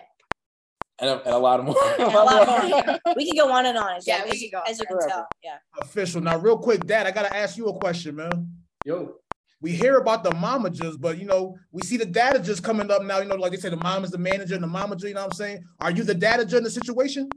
and 1.00 1.12
a, 1.12 1.24
and 1.24 1.33
a 1.33 1.38
lot 1.38 1.63
more. 1.63 1.75
And 1.98 2.01
a 2.13 2.24
lot 2.24 2.45
more. 2.45 3.00
we 3.15 3.25
can 3.25 3.38
go 3.38 3.50
on 3.53 3.65
and 3.67 3.77
on. 3.77 3.95
As, 3.95 4.05
Yeah, 4.05 4.25
we 4.29 4.38
can 4.38 4.50
go 4.51 4.69
as 4.69 4.81
you 4.81 4.86
can 4.86 4.98
forever. 4.98 5.10
tell. 5.10 5.27
Yeah. 5.41 5.60
Official. 5.79 6.19
Now, 6.19 6.38
real 6.39 6.57
quick, 6.57 6.86
Dad, 6.86 7.07
I 7.07 7.12
gotta 7.12 7.33
ask 7.33 7.55
you 7.57 7.67
a 7.69 7.79
question, 7.79 8.17
man. 8.17 8.51
Yo. 8.86 9.13
We 9.61 9.71
hear 9.71 9.97
about 9.97 10.23
the 10.23 10.31
momages, 10.31 10.99
but 10.99 11.19
you 11.19 11.25
know, 11.25 11.55
we 11.71 11.83
see 11.83 11.97
the 11.97 12.05
data 12.05 12.39
just 12.39 12.63
coming 12.63 12.89
up 12.89 13.03
now. 13.03 13.19
You 13.19 13.27
know, 13.27 13.35
like 13.35 13.51
they 13.51 13.57
say, 13.57 13.69
the 13.69 13.77
mom 13.77 14.03
is 14.03 14.09
the 14.11 14.17
manager 14.17 14.55
and 14.55 14.63
the 14.63 14.67
momager. 14.67 15.03
You 15.03 15.13
know 15.13 15.21
what 15.21 15.33
I'm 15.33 15.37
saying? 15.37 15.63
Are 15.79 15.91
you 15.91 16.03
the 16.03 16.15
dadager 16.15 16.57
in 16.57 16.63
the 16.63 16.71
situation? 16.71 17.29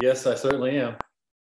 Yes, 0.00 0.26
I 0.26 0.34
certainly 0.34 0.78
am. 0.78 0.96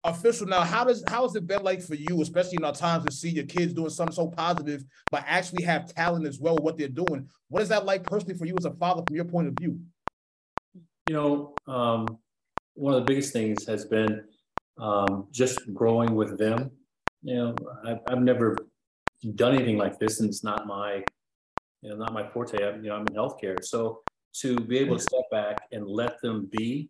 Official. 0.03 0.48
Now, 0.48 0.62
how 0.62 0.84
does 0.84 1.03
how 1.08 1.24
has 1.24 1.36
it 1.36 1.48
been 1.48 1.63
like 1.63 1.82
for 1.82 1.96
you, 1.96 2.22
especially 2.22 2.58
in 2.58 2.63
our 2.63 2.74
times 2.74 3.06
to 3.06 3.12
see 3.12 3.29
your 3.29 3.46
kids 3.46 3.74
doing 3.74 3.89
something 3.89 4.13
so 4.13 4.27
positive, 4.27 4.86
but 5.12 5.24
actually 5.25 5.63
have 5.63 5.94
talent 5.94 6.27
as 6.27 6.39
well 6.39 6.56
what 6.58 6.77
they're 6.77 6.88
doing? 6.88 7.27
What 7.50 7.63
is 7.63 7.70
that 7.70 7.86
like 7.86 8.03
personally 8.03 8.38
for 8.38 8.46
you 8.46 8.56
as 8.58 8.65
a 8.65 8.72
father, 8.72 9.01
from 9.08 9.15
your 9.15 9.25
point 9.25 9.48
of 9.48 9.56
view? 9.60 9.79
You 11.10 11.13
know, 11.15 11.56
um, 11.67 12.20
one 12.75 12.94
of 12.94 13.00
the 13.00 13.06
biggest 13.06 13.34
things 13.34 13.65
has 13.65 13.86
been 13.86 14.24
um, 14.77 15.27
just 15.32 15.74
growing 15.74 16.13
with 16.13 16.38
them. 16.38 16.72
You 17.24 17.36
know, 17.36 17.56
I've, 17.84 18.00
I've 18.08 18.22
never 18.22 18.56
done 19.36 19.56
anything 19.56 19.78
like 19.78 20.00
this, 20.00 20.20
and 20.20 20.30
it's 20.30 20.44
not 20.44 20.68
my, 20.68 21.04
you 21.82 21.90
know, 21.90 21.96
not 21.96 22.14
my 22.14 22.28
forte. 22.30 22.64
I'm, 22.64 22.84
you 22.84 22.90
know, 22.90 22.96
I'm 22.96 23.08
in 23.08 23.14
healthcare, 23.16 23.64
so 23.64 24.02
to 24.42 24.56
be 24.60 24.78
able 24.78 24.96
to 24.98 25.02
step 25.02 25.24
back 25.32 25.58
and 25.72 25.88
let 25.88 26.22
them 26.22 26.48
be, 26.52 26.90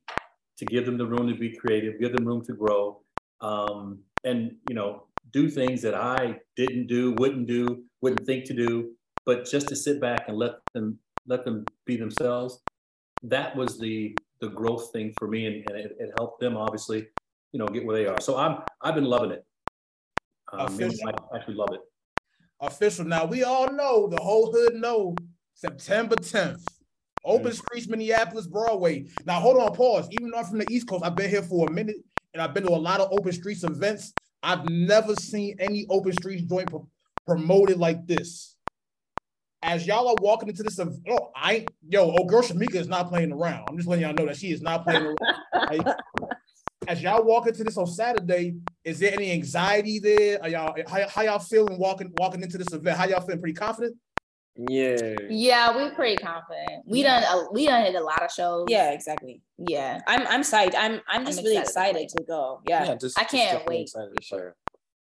to 0.58 0.66
give 0.66 0.86
them 0.86 0.98
the 0.98 1.06
room 1.06 1.28
to 1.28 1.36
be 1.36 1.56
creative, 1.56 2.00
give 2.00 2.14
them 2.14 2.26
room 2.26 2.44
to 2.46 2.54
grow, 2.54 3.02
um, 3.42 4.00
and 4.24 4.56
you 4.68 4.76
know, 4.76 5.08
do 5.32 5.50
things 5.50 5.82
that 5.82 5.96
I 5.96 6.40
didn't 6.56 6.88
do, 6.88 7.14
wouldn't 7.20 7.48
do, 7.48 7.84
wouldn't 8.02 8.26
think 8.26 8.46
to 8.46 8.54
do. 8.54 8.92
but 9.28 9.46
just 9.46 9.68
to 9.68 9.76
sit 9.76 10.00
back 10.00 10.30
and 10.30 10.38
let 10.38 10.54
them 10.74 10.98
let 11.28 11.44
them 11.44 11.66
be 11.86 11.98
themselves, 11.98 12.64
that 13.24 13.56
was 13.56 13.78
the 13.78 14.18
the 14.40 14.50
growth 14.50 14.92
thing 14.94 15.14
for 15.20 15.28
me, 15.28 15.46
and, 15.46 15.56
and 15.70 15.78
it, 15.78 15.98
it 16.00 16.12
helped 16.18 16.40
them 16.40 16.56
obviously, 16.56 17.08
you 17.52 17.60
know, 17.60 17.68
get 17.68 17.86
where 17.86 17.98
they 17.98 18.08
are. 18.08 18.20
So 18.22 18.38
I'm 18.38 18.64
I've 18.82 18.96
been 18.96 19.06
loving 19.06 19.32
it. 19.32 19.46
Um, 20.54 20.80
I 21.06 21.36
actually 21.36 21.56
love 21.56 21.70
it. 21.74 21.82
Official. 22.60 23.06
Now 23.06 23.26
we 23.26 23.44
all 23.44 23.72
know 23.72 24.08
the 24.08 24.22
whole 24.22 24.52
hood 24.52 24.76
know 24.76 25.16
September 25.54 26.16
10th. 26.16 26.64
Open 27.24 27.52
Streets, 27.52 27.88
Minneapolis, 27.88 28.48
Broadway. 28.48 29.06
Now 29.26 29.40
hold 29.40 29.58
on, 29.62 29.74
pause. 29.76 30.08
Even 30.12 30.30
though 30.30 30.38
I'm 30.38 30.46
from 30.46 30.60
the 30.60 30.68
East 30.70 30.88
Coast, 30.88 31.04
I've 31.04 31.16
been 31.16 31.30
here 31.30 31.42
for 31.42 31.68
a 31.68 31.72
minute 31.72 31.98
and 32.34 32.42
I've 32.42 32.54
been 32.54 32.64
to 32.64 32.70
a 32.70 32.78
lot 32.78 33.02
of 33.02 33.10
open 33.12 33.32
streets 33.34 33.64
events. 33.64 34.14
I've 34.42 34.70
never 34.70 35.14
seen 35.16 35.58
any 35.60 35.86
open 35.90 36.14
streets 36.14 36.44
joint 36.44 36.70
pro- 36.70 36.88
promoted 37.26 37.78
like 37.78 38.08
this. 38.08 38.56
As 39.62 39.86
y'all 39.86 40.08
are 40.08 40.16
walking 40.22 40.48
into 40.48 40.64
this, 40.64 40.80
ev- 40.80 40.96
oh, 41.10 41.32
I 41.36 41.66
yo, 41.90 42.14
oh 42.18 42.24
girl 42.26 42.44
Shamika 42.44 42.76
is 42.76 42.88
not 42.88 43.10
playing 43.10 43.34
around. 43.34 43.66
I'm 43.68 43.76
just 43.76 43.90
letting 43.90 44.06
y'all 44.06 44.14
know 44.14 44.28
that 44.28 44.38
she 44.38 44.52
is 44.52 44.62
not 44.62 44.84
playing 44.86 45.04
around. 45.04 45.18
As 46.88 47.02
y'all 47.02 47.24
walk 47.24 47.48
into 47.48 47.64
this 47.66 47.78
on 47.78 47.86
Saturday, 47.86 48.56
is 48.84 49.00
there 49.00 49.12
any 49.14 49.32
anxiety 49.32 50.00
there? 50.00 50.42
Are 50.42 50.50
y'all 50.50 50.74
how, 50.88 51.08
how 51.10 51.22
y'all 51.24 51.40
feeling 51.40 51.78
walking 51.78 52.14
walking 52.18 52.42
into 52.42 52.58
this 52.58 52.72
event? 52.72 52.98
How 52.98 53.06
y'all 53.06 53.22
feeling? 53.22 53.42
Pretty 53.42 53.54
confident? 53.54 53.98
Yeah. 54.70 55.16
Yeah, 55.30 55.76
we're 55.76 55.92
pretty 55.92 56.16
confident. 56.16 56.84
We 56.86 57.04
done 57.04 57.24
a, 57.24 57.52
we 57.52 57.68
done 57.68 57.84
hit 57.84 57.96
a 57.96 58.04
lot 58.04 58.24
of 58.24 58.32
shows. 58.32 58.68
Yeah, 58.70 58.92
exactly. 58.92 59.42
Yeah. 59.58 60.00
I'm 60.08 60.26
I'm 60.28 60.42
psyched. 60.42 60.76
I'm 60.78 61.02
I'm 61.08 61.26
just 61.26 61.44
really 61.44 61.58
excited 61.58 61.94
to 61.94 62.04
excited 62.04 62.18
to 62.20 62.24
go. 62.24 62.62
Yeah. 62.66 62.96
I 63.18 63.24
can't 63.26 63.66
wait. 63.68 63.92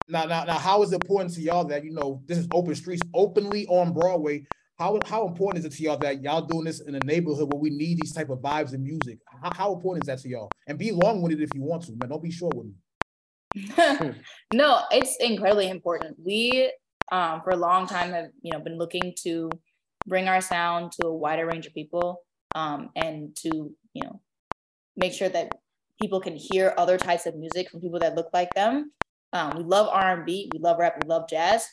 Now, 0.10 0.26
now, 0.26 0.44
now, 0.44 0.58
how 0.58 0.84
is 0.84 0.92
it 0.92 1.02
important 1.02 1.34
to 1.36 1.42
y'all 1.42 1.64
that 1.66 1.86
you 1.86 1.92
know 1.92 2.22
this 2.26 2.38
is 2.38 2.48
open 2.54 2.76
streets 2.76 3.02
openly 3.14 3.66
on 3.68 3.94
Broadway? 3.94 4.46
How 4.82 4.98
how 5.06 5.28
important 5.28 5.64
is 5.64 5.72
it 5.72 5.78
to 5.78 5.84
y'all 5.84 5.98
that 5.98 6.24
y'all 6.24 6.42
doing 6.42 6.64
this 6.64 6.80
in 6.80 6.96
a 6.96 7.00
neighborhood 7.06 7.54
where 7.54 7.62
we 7.62 7.70
need 7.70 8.00
these 8.02 8.14
type 8.14 8.32
of 8.32 8.40
vibes 8.40 8.74
and 8.74 8.84
music? 8.84 9.20
How, 9.44 9.52
how 9.54 9.76
important 9.76 10.04
is 10.04 10.08
that 10.08 10.18
to 10.24 10.30
y'all? 10.30 10.50
And 10.66 10.80
be 10.80 10.92
long 10.92 11.32
it 11.32 11.40
if 11.40 11.54
you 11.54 11.62
want 11.62 11.84
to, 11.84 11.92
man. 11.92 12.10
Don't 12.10 12.24
be 12.24 12.32
short 12.32 12.56
with 12.56 12.66
me. 12.66 14.16
no, 14.56 14.82
it's 14.90 15.18
incredibly 15.18 15.70
important. 15.70 16.18
We 16.18 16.72
um 17.12 17.42
for 17.44 17.52
a 17.52 17.56
long 17.56 17.86
time 17.86 18.12
have 18.12 18.30
you 18.42 18.54
know 18.54 18.60
been 18.60 18.80
looking 18.80 19.14
to 19.20 19.52
bring 20.08 20.28
our 20.28 20.42
sound 20.42 20.94
to 20.94 21.06
a 21.06 21.16
wider 21.16 21.46
range 21.46 21.68
of 21.68 21.76
people 21.76 22.24
um 22.56 22.90
and 22.96 23.36
to 23.36 23.72
you 23.94 24.04
know 24.04 24.20
make 24.98 25.14
sure 25.14 25.30
that 25.30 25.52
people 26.02 26.20
can 26.20 26.36
hear 26.36 26.74
other 26.80 26.98
types 26.98 27.28
of 27.28 27.36
music 27.36 27.70
from 27.70 27.82
people 27.82 28.00
that 28.00 28.16
look 28.16 28.32
like 28.34 28.50
them. 28.56 28.92
Um, 29.32 29.58
we 29.58 29.64
love 29.64 29.90
R&B, 29.92 30.50
we 30.52 30.60
love 30.60 30.80
rap, 30.80 30.98
we 31.00 31.08
love 31.08 31.30
jazz, 31.30 31.68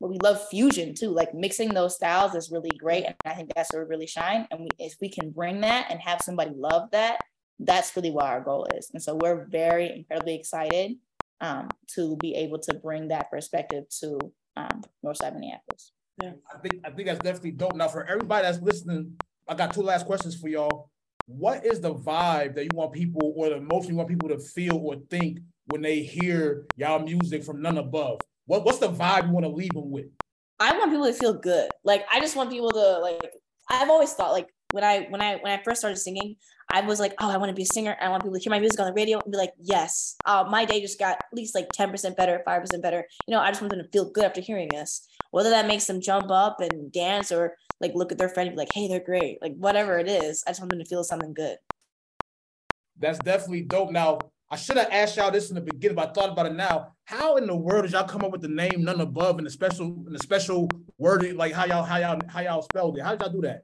but 0.00 0.08
we 0.08 0.18
love 0.22 0.48
fusion 0.48 0.94
too. 0.94 1.10
Like 1.10 1.34
mixing 1.34 1.74
those 1.74 1.94
styles 1.94 2.34
is 2.34 2.50
really 2.50 2.70
great, 2.70 3.04
and 3.04 3.14
I 3.24 3.34
think 3.34 3.52
that's 3.54 3.72
where 3.72 3.84
we 3.84 3.90
really 3.90 4.06
shine. 4.06 4.46
And 4.50 4.60
we, 4.60 4.68
if 4.78 4.96
we 5.00 5.10
can 5.10 5.30
bring 5.30 5.60
that 5.60 5.86
and 5.90 6.00
have 6.00 6.20
somebody 6.24 6.52
love 6.56 6.90
that, 6.92 7.20
that's 7.58 7.94
really 7.94 8.10
what 8.10 8.26
our 8.26 8.40
goal 8.40 8.66
is. 8.74 8.90
And 8.94 9.02
so 9.02 9.14
we're 9.14 9.44
very 9.44 9.92
incredibly 9.92 10.34
excited 10.34 10.96
um, 11.40 11.68
to 11.94 12.16
be 12.16 12.34
able 12.34 12.58
to 12.60 12.74
bring 12.74 13.08
that 13.08 13.30
perspective 13.30 13.84
to 14.00 14.18
um, 14.56 14.82
Northside 15.04 15.34
Minneapolis. 15.34 15.92
Yeah. 16.22 16.32
I 16.52 16.58
think 16.58 16.82
I 16.84 16.90
think 16.90 17.08
that's 17.08 17.20
definitely 17.20 17.52
dope. 17.52 17.76
Now, 17.76 17.88
for 17.88 18.06
everybody 18.06 18.44
that's 18.44 18.60
listening, 18.60 19.16
I 19.48 19.54
got 19.54 19.74
two 19.74 19.82
last 19.82 20.06
questions 20.06 20.34
for 20.34 20.48
y'all. 20.48 20.90
What 21.26 21.64
is 21.64 21.80
the 21.80 21.94
vibe 21.94 22.54
that 22.56 22.64
you 22.64 22.70
want 22.74 22.92
people, 22.92 23.32
or 23.36 23.50
the 23.50 23.56
emotion 23.56 23.90
you 23.90 23.96
want 23.96 24.08
people 24.08 24.28
to 24.30 24.38
feel 24.38 24.76
or 24.76 24.96
think 25.10 25.40
when 25.66 25.82
they 25.82 26.00
hear 26.00 26.66
y'all 26.76 26.98
music 26.98 27.44
from 27.44 27.58
Nunnabove? 27.58 28.20
What 28.50 28.64
what's 28.64 28.78
the 28.78 28.88
vibe 28.90 29.28
you 29.28 29.30
want 29.30 29.44
to 29.46 29.52
leave 29.52 29.72
them 29.74 29.92
with? 29.92 30.06
I 30.58 30.76
want 30.76 30.90
people 30.90 31.06
to 31.06 31.12
feel 31.12 31.34
good. 31.34 31.70
Like 31.84 32.04
I 32.12 32.18
just 32.18 32.34
want 32.34 32.50
people 32.50 32.72
to 32.72 32.98
like. 32.98 33.30
I've 33.70 33.88
always 33.88 34.12
thought 34.12 34.32
like 34.32 34.48
when 34.72 34.82
I 34.82 35.06
when 35.08 35.22
I 35.22 35.36
when 35.36 35.56
I 35.56 35.62
first 35.62 35.80
started 35.80 35.98
singing, 35.98 36.34
I 36.68 36.80
was 36.80 36.98
like, 36.98 37.14
oh, 37.20 37.30
I 37.30 37.36
want 37.36 37.50
to 37.50 37.54
be 37.54 37.62
a 37.62 37.66
singer. 37.66 37.96
I 38.00 38.08
want 38.08 38.24
people 38.24 38.36
to 38.36 38.42
hear 38.42 38.50
my 38.50 38.58
music 38.58 38.80
on 38.80 38.86
the 38.86 38.92
radio 38.92 39.20
and 39.20 39.30
be 39.30 39.38
like, 39.38 39.52
yes, 39.60 40.16
uh, 40.26 40.44
my 40.50 40.64
day 40.64 40.80
just 40.80 40.98
got 40.98 41.18
at 41.18 41.32
least 41.32 41.54
like 41.54 41.68
ten 41.72 41.92
percent 41.92 42.16
better, 42.16 42.42
five 42.44 42.60
percent 42.60 42.82
better. 42.82 43.06
You 43.28 43.36
know, 43.36 43.40
I 43.40 43.52
just 43.52 43.60
want 43.60 43.70
them 43.70 43.84
to 43.84 43.88
feel 43.92 44.10
good 44.10 44.24
after 44.24 44.40
hearing 44.40 44.68
this. 44.72 45.06
Whether 45.30 45.50
that 45.50 45.68
makes 45.68 45.84
them 45.84 46.00
jump 46.00 46.28
up 46.32 46.60
and 46.60 46.90
dance 46.90 47.30
or 47.30 47.54
like 47.80 47.92
look 47.94 48.10
at 48.10 48.18
their 48.18 48.30
friend 48.30 48.48
and 48.48 48.56
be 48.56 48.62
like, 48.62 48.74
hey, 48.74 48.88
they're 48.88 48.98
great. 48.98 49.40
Like 49.40 49.54
whatever 49.58 49.96
it 50.00 50.08
is, 50.08 50.42
I 50.44 50.50
just 50.50 50.60
want 50.60 50.70
them 50.70 50.80
to 50.80 50.86
feel 50.86 51.04
something 51.04 51.34
good. 51.34 51.58
That's 52.98 53.20
definitely 53.20 53.62
dope. 53.62 53.92
Now, 53.92 54.18
I 54.52 54.56
should 54.56 54.76
have 54.78 54.88
asked 54.90 55.16
y'all 55.16 55.30
this 55.30 55.48
in 55.50 55.54
the 55.54 55.60
beginning, 55.60 55.94
but 55.94 56.08
I 56.08 56.12
thought 56.12 56.30
about 56.30 56.46
it 56.46 56.54
now. 56.54 56.92
How 57.04 57.36
in 57.36 57.46
the 57.46 57.54
world 57.54 57.84
did 57.84 57.92
y'all 57.92 58.06
come 58.06 58.22
up 58.24 58.32
with 58.32 58.40
the 58.40 58.48
name 58.48 58.84
Nunnabove 58.84 59.38
and 59.38 59.46
the 59.46 59.50
special 59.50 59.86
and 59.86 60.12
the 60.14 60.18
special 60.18 60.68
wording, 60.98 61.36
like 61.36 61.52
how 61.52 61.66
y'all 61.66 61.84
how 61.84 61.98
y'all 61.98 62.18
how 62.28 62.40
y'all 62.40 62.62
spelled 62.62 62.98
it? 62.98 63.02
How 63.02 63.12
did 63.12 63.20
y'all 63.20 63.32
do 63.32 63.42
that? 63.42 63.62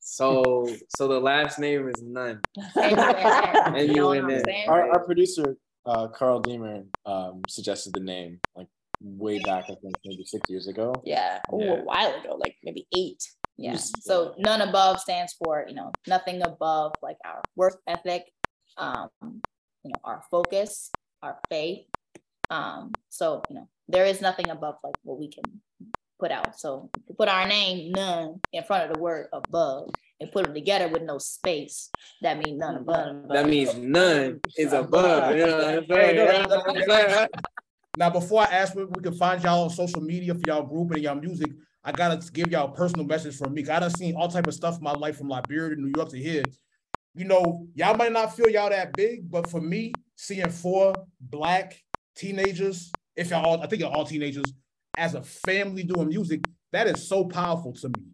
So 0.00 0.66
so 0.96 1.08
the 1.08 1.20
last 1.20 1.58
name 1.58 1.88
is 1.88 2.02
Nunn. 2.02 2.40
And 2.76 3.76
And 3.76 3.94
you 3.94 4.12
in 4.12 4.26
there. 4.26 4.42
Our, 4.68 4.92
our 4.92 5.04
producer, 5.04 5.56
uh, 5.84 6.08
Carl 6.08 6.40
Deemer, 6.40 6.84
um, 7.04 7.42
suggested 7.48 7.92
the 7.92 8.00
name 8.00 8.40
like 8.56 8.68
way 9.02 9.38
back, 9.40 9.64
I 9.64 9.74
think 9.82 9.94
maybe 10.06 10.24
six 10.24 10.48
years 10.48 10.68
ago. 10.68 10.94
Yeah. 11.04 11.40
Oh, 11.52 11.60
Yeah. 11.60 11.72
a 11.72 11.84
while 11.84 12.14
ago, 12.20 12.36
like 12.40 12.56
maybe 12.64 12.86
eight. 12.96 13.22
Yeah. 13.58 13.76
So 13.76 14.34
Nunnabove 14.44 14.98
stands 15.00 15.34
for, 15.34 15.66
you 15.68 15.74
know, 15.74 15.92
nothing 16.06 16.42
above 16.42 16.92
like 17.02 17.18
our 17.26 17.42
work 17.56 17.80
ethic, 17.86 18.22
um, 18.78 19.08
you 19.84 19.90
know, 19.90 20.00
our 20.04 20.22
focus, 20.30 20.90
our 21.22 21.38
faith. 21.48 21.86
Um, 22.50 22.92
so, 23.08 23.42
you 23.48 23.56
know, 23.56 23.68
there 23.88 24.06
is 24.06 24.20
nothing 24.20 24.50
above 24.50 24.76
like 24.82 24.94
what 25.02 25.18
we 25.18 25.28
can 25.28 25.44
put 26.18 26.30
out. 26.30 26.58
So 26.58 26.90
if 26.96 27.02
you 27.08 27.14
put 27.14 27.28
our 27.28 27.46
name 27.46 27.92
Nunn 27.92 28.40
in 28.52 28.64
front 28.64 28.88
of 28.88 28.94
the 28.96 29.00
word 29.02 29.28
above 29.32 29.90
and 30.20 30.30
put 30.32 30.44
them 30.44 30.54
together 30.54 30.88
with 30.88 31.02
no 31.02 31.18
space, 31.18 31.90
that 32.22 32.38
means 32.38 32.58
none 32.58 32.76
above. 32.76 33.28
That 33.28 33.46
means 33.48 33.74
none 33.76 34.40
is 34.56 34.72
above. 34.72 35.36
You 35.36 35.46
know 35.46 35.56
what 35.56 35.64
I'm 35.64 35.86
saying? 35.88 36.16
no, 36.16 36.24
no, 36.24 36.46
no, 36.46 37.06
no. 37.08 37.26
Now, 37.96 38.10
before 38.10 38.40
I 38.42 38.46
ask 38.46 38.74
where 38.74 38.86
we 38.86 39.02
can 39.02 39.14
find 39.14 39.42
y'all 39.42 39.64
on 39.64 39.70
social 39.70 40.00
media 40.00 40.34
for 40.34 40.40
y'all 40.46 40.62
group 40.64 40.90
and 40.92 41.02
y'all 41.02 41.14
music, 41.14 41.50
I 41.84 41.92
gotta 41.92 42.20
give 42.32 42.50
y'all 42.50 42.72
a 42.72 42.74
personal 42.74 43.06
message 43.06 43.36
from 43.36 43.52
me. 43.54 43.62
'cause 43.62 43.70
I 43.70 43.80
done 43.80 43.90
seen 43.90 44.16
all 44.16 44.28
type 44.28 44.46
of 44.46 44.54
stuff 44.54 44.78
in 44.78 44.82
my 44.82 44.92
life 44.92 45.16
from 45.18 45.28
Liberia 45.28 45.76
to 45.76 45.80
New 45.80 45.92
York 45.94 46.08
to 46.10 46.18
here. 46.18 46.42
You 47.14 47.24
know, 47.24 47.68
y'all 47.74 47.96
might 47.96 48.12
not 48.12 48.34
feel 48.34 48.48
y'all 48.48 48.70
that 48.70 48.92
big, 48.94 49.30
but 49.30 49.48
for 49.48 49.60
me, 49.60 49.92
seeing 50.16 50.50
four 50.50 50.94
black 51.20 51.80
teenagers, 52.16 52.90
if 53.14 53.30
y'all 53.30 53.44
all, 53.44 53.62
I 53.62 53.66
think 53.66 53.80
you're 53.80 53.90
all 53.90 54.04
teenagers, 54.04 54.52
as 54.96 55.14
a 55.14 55.22
family 55.22 55.84
doing 55.84 56.08
music, 56.08 56.44
that 56.72 56.88
is 56.88 57.08
so 57.08 57.24
powerful 57.24 57.72
to 57.74 57.88
me. 57.88 58.04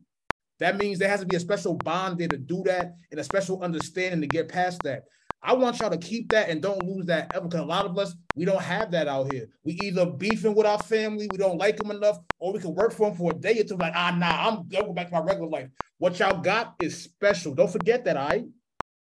That 0.58 0.76
means 0.76 0.98
there 0.98 1.08
has 1.08 1.20
to 1.20 1.26
be 1.26 1.36
a 1.36 1.40
special 1.40 1.74
bond 1.74 2.18
there 2.18 2.28
to 2.28 2.36
do 2.36 2.62
that 2.66 2.94
and 3.10 3.18
a 3.18 3.24
special 3.24 3.62
understanding 3.62 4.20
to 4.20 4.26
get 4.26 4.48
past 4.48 4.82
that. 4.84 5.04
I 5.42 5.54
want 5.54 5.80
y'all 5.80 5.88
to 5.88 5.96
keep 5.96 6.28
that 6.32 6.50
and 6.50 6.60
don't 6.60 6.82
lose 6.84 7.06
that 7.06 7.34
ever 7.34 7.48
because 7.48 7.60
a 7.60 7.64
lot 7.64 7.86
of 7.86 7.96
us, 7.96 8.14
we 8.36 8.44
don't 8.44 8.60
have 8.60 8.90
that 8.90 9.08
out 9.08 9.32
here. 9.32 9.46
We 9.64 9.72
either 9.82 10.04
beefing 10.04 10.54
with 10.54 10.66
our 10.66 10.78
family, 10.78 11.28
we 11.32 11.38
don't 11.38 11.56
like 11.56 11.78
them 11.78 11.90
enough, 11.90 12.18
or 12.38 12.52
we 12.52 12.60
can 12.60 12.74
work 12.74 12.92
for 12.92 13.08
them 13.08 13.16
for 13.16 13.30
a 13.30 13.34
day 13.34 13.58
or 13.58 13.64
two, 13.64 13.76
like, 13.76 13.94
ah, 13.96 14.14
nah, 14.18 14.48
I'm 14.48 14.68
going 14.68 14.92
back 14.92 15.06
to 15.06 15.14
my 15.14 15.20
regular 15.20 15.48
life. 15.48 15.70
What 15.96 16.18
y'all 16.18 16.42
got 16.42 16.74
is 16.82 17.02
special. 17.02 17.54
Don't 17.54 17.72
forget 17.72 18.04
that, 18.04 18.18
all 18.18 18.28
right? 18.28 18.44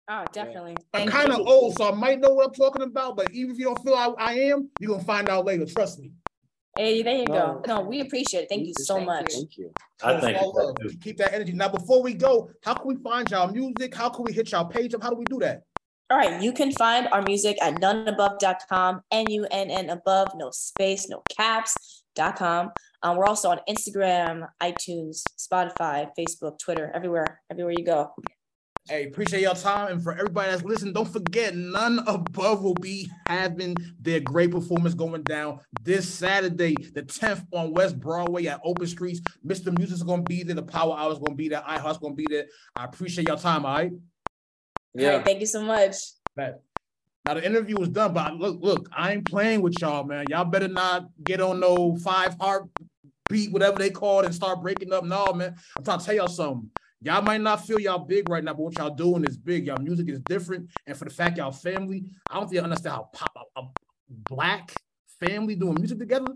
Oh, 0.09 0.25
definitely. 0.33 0.77
I'm 0.95 1.09
kind 1.09 1.33
of 1.33 1.41
old, 1.47 1.77
so 1.77 1.89
I 1.91 1.95
might 1.95 2.21
know 2.21 2.31
what 2.35 2.47
I'm 2.49 2.55
talking 2.55 2.83
about, 2.83 3.17
but 3.17 3.33
even 3.33 3.53
if 3.53 3.59
you 3.59 3.65
don't 3.65 3.83
feel 3.83 3.95
I, 3.95 4.13
I 4.19 4.33
am, 4.35 4.71
you're 4.79 4.89
going 4.89 5.01
to 5.01 5.07
find 5.07 5.29
out 5.29 5.45
later. 5.45 5.67
Trust 5.67 5.99
me. 5.99 6.13
Hey, 6.77 7.03
there 7.03 7.17
you 7.17 7.25
No. 7.25 7.61
go. 7.65 7.81
No, 7.81 7.81
we 7.81 8.01
appreciate 8.03 8.43
it. 8.43 8.49
Thank 8.49 8.67
you 8.67 8.75
so 8.75 9.01
much. 9.01 9.33
Thank 9.33 9.57
you. 9.57 9.73
I 10.03 10.21
So 10.21 10.21
think 10.21 10.37
it's. 10.85 11.05
Keep 11.05 11.17
that 11.19 11.33
energy. 11.33 11.53
Now, 11.53 11.71
before 11.71 12.03
we 12.03 12.15
go, 12.15 12.51
how 12.63 12.75
can 12.75 12.87
we 12.87 12.97
find 13.03 13.29
y'all 13.31 13.51
music? 13.51 13.95
How 13.95 14.09
can 14.11 14.25
we 14.25 14.33
hit 14.33 14.53
y'all 14.53 14.67
page 14.67 14.95
up? 14.95 15.03
How 15.03 15.11
do 15.11 15.17
we 15.17 15.25
do 15.25 15.39
that? 15.41 15.63
All 16.09 16.19
right, 16.19 16.41
you 16.41 16.53
can 16.53 16.71
find 16.71 17.09
our 17.09 17.23
music 17.23 17.61
at 17.61 17.75
nunnabove.com, 17.81 19.01
N-U-N-N 19.11 19.91
above, 19.91 20.29
no 20.37 20.51
space, 20.53 21.09
no 21.09 21.23
caps.com. 21.37 22.71
Um, 23.03 23.17
we're 23.17 23.25
also 23.25 23.51
on 23.51 23.59
Instagram, 23.69 24.47
iTunes, 24.63 25.23
Spotify, 25.37 26.09
Facebook, 26.17 26.61
Twitter, 26.61 26.93
everywhere, 26.95 27.41
everywhere 27.51 27.75
you 27.77 27.85
go. 27.85 28.15
Hey, 28.89 29.07
appreciate 29.07 29.41
your 29.41 29.55
time. 29.55 29.93
And 29.93 30.03
for 30.03 30.13
everybody 30.13 30.51
that's 30.51 30.63
listening, 30.63 30.93
don't 30.93 31.09
forget, 31.09 31.55
Nunnabove 31.55 32.63
will 32.63 32.75
be 32.75 33.11
having 33.27 33.77
their 34.01 34.21
great 34.21 34.53
performance 34.53 34.95
going 34.95 35.25
down 35.25 35.59
this 35.83 36.09
Saturday, 36.09 36.77
the 36.95 37.03
10th 37.03 37.45
on 37.53 37.73
West 37.73 37.99
Broadway 37.99 38.47
at 38.47 38.61
Open 38.63 38.87
Streets. 38.87 39.21
Mr. 39.45 39.77
Music's 39.77 40.05
going 40.05 40.25
to 40.25 40.29
be 40.29 40.45
there. 40.45 40.55
The 40.55 40.63
Power 40.63 40.97
Hour's 40.97 41.19
going 41.19 41.33
to 41.33 41.37
be 41.37 41.49
there. 41.49 41.63
iHeart's 41.63 41.99
going 41.99 42.13
to 42.13 42.17
be 42.17 42.27
there. 42.31 42.47
I 42.77 42.85
appreciate 42.85 43.27
your 43.27 43.37
time, 43.37 43.67
all 43.67 43.75
right? 43.75 43.91
All 44.99 45.05
right, 45.05 45.25
thank 45.25 45.41
you 45.41 45.47
so 45.47 45.63
much. 45.63 45.97
Bet. 46.37 46.63
Now 47.27 47.35
the 47.35 47.45
interview 47.45 47.77
was 47.77 47.89
done, 47.89 48.15
but 48.15 48.37
look, 48.37 48.59
look, 48.61 48.89
I 48.97 49.15
ain't 49.15 49.27
playing 49.27 49.63
with 49.63 49.75
y'all, 49.81 50.05
man. 50.05 50.27
Y'all 50.31 50.45
better 50.45 50.69
not 50.69 51.09
get 51.25 51.41
on 51.41 51.59
no 51.59 51.97
five 51.97 52.37
heart 52.41 52.69
beat, 53.29 53.51
whatever 53.51 53.79
they 53.79 53.91
call 53.91 54.21
it, 54.21 54.27
and 54.27 54.35
start 54.35 54.63
breaking 54.63 54.93
up. 54.93 55.05
No, 55.05 55.33
man. 55.33 55.57
I'm 55.77 55.85
trying 55.85 55.99
to 55.99 56.05
tell 56.05 56.15
y'all 56.15 56.29
something. 56.29 56.71
Y'all 57.03 57.23
might 57.23 57.41
not 57.41 57.67
feel 57.67 57.79
y'all 57.79 57.99
big 57.99 58.29
right 58.29 58.43
now, 58.43 58.55
but 58.55 58.63
what 58.63 58.79
y'all 58.79 58.95
doing 58.95 59.25
is 59.25 59.37
big. 59.37 59.67
Y'all 59.67 59.81
music 59.81 60.09
is 60.09 60.21
different. 60.21 60.71
And 60.87 60.97
for 60.97 61.05
the 61.05 61.11
fact 61.11 61.37
y'all 61.37 61.53
family, 61.53 62.05
I 62.31 62.41
don't 62.41 62.49
think 62.49 62.61
I 62.61 62.65
understand 62.65 62.95
how 62.95 63.11
pop 63.13 63.49
a, 63.57 63.61
a 63.61 63.69
black 64.09 64.73
family 65.21 65.55
doing 65.55 65.75
music 65.75 65.99
together. 65.99 66.35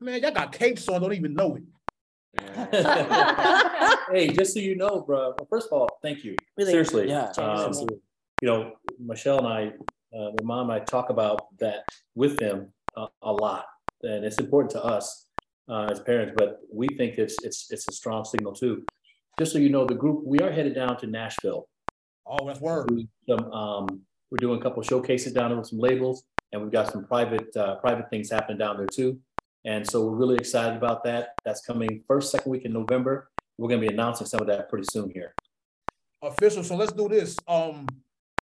Man, 0.00 0.22
y'all 0.22 0.30
got 0.30 0.52
capes 0.52 0.88
on, 0.88 1.00
don't 1.02 1.12
even 1.12 1.34
know 1.34 1.56
it. 1.56 1.62
hey, 4.12 4.28
just 4.28 4.54
so 4.54 4.60
you 4.60 4.76
know, 4.76 5.00
bro. 5.00 5.34
Well, 5.38 5.48
first 5.50 5.66
of 5.66 5.72
all, 5.72 5.98
thank 6.02 6.24
you. 6.24 6.36
Really? 6.56 6.70
Seriously. 6.70 7.08
Yeah, 7.08 7.32
Um, 7.36 7.72
you 8.40 8.48
know, 8.48 8.72
Michelle 8.98 9.38
and 9.38 9.48
I, 9.48 9.66
uh, 10.16 10.30
the 10.36 10.44
mom 10.44 10.70
and 10.70 10.80
I 10.80 10.84
talk 10.84 11.10
about 11.10 11.58
that 11.58 11.84
with 12.14 12.38
them 12.38 12.72
uh, 12.96 13.08
a 13.22 13.32
lot, 13.32 13.66
and 14.02 14.24
it's 14.24 14.38
important 14.38 14.70
to 14.72 14.84
us 14.84 15.26
uh, 15.68 15.88
as 15.90 16.00
parents. 16.00 16.34
But 16.36 16.60
we 16.72 16.88
think 16.88 17.18
it's 17.18 17.42
it's 17.42 17.70
it's 17.70 17.88
a 17.88 17.92
strong 17.92 18.24
signal 18.24 18.52
too. 18.52 18.84
Just 19.38 19.52
so 19.52 19.58
you 19.58 19.68
know, 19.68 19.84
the 19.84 19.94
group 19.94 20.22
we 20.24 20.40
are 20.40 20.50
headed 20.50 20.74
down 20.74 20.96
to 20.98 21.06
Nashville. 21.06 21.68
Oh, 22.26 22.46
that's 22.46 22.60
word. 22.60 22.90
Some, 23.28 23.52
um, 23.52 23.86
we're 24.30 24.38
doing 24.38 24.58
a 24.58 24.62
couple 24.62 24.82
showcases 24.82 25.32
down 25.32 25.50
there 25.50 25.58
with 25.58 25.68
some 25.68 25.78
labels, 25.78 26.24
and 26.52 26.60
we've 26.60 26.72
got 26.72 26.90
some 26.92 27.04
private 27.06 27.56
uh, 27.56 27.76
private 27.76 28.10
things 28.10 28.30
happening 28.30 28.58
down 28.58 28.76
there 28.76 28.86
too. 28.86 29.18
And 29.64 29.88
so 29.88 30.04
we're 30.04 30.16
really 30.16 30.36
excited 30.36 30.76
about 30.76 31.04
that. 31.04 31.34
That's 31.44 31.60
coming 31.64 32.02
first, 32.06 32.30
second 32.30 32.50
week 32.50 32.64
in 32.64 32.72
November. 32.72 33.30
We're 33.58 33.68
going 33.68 33.80
to 33.80 33.86
be 33.86 33.92
announcing 33.92 34.26
some 34.26 34.40
of 34.40 34.46
that 34.48 34.68
pretty 34.68 34.86
soon 34.90 35.10
here. 35.10 35.34
official. 36.22 36.62
So 36.64 36.76
let's 36.76 36.92
do 36.92 37.08
this. 37.08 37.36
Um, 37.46 37.86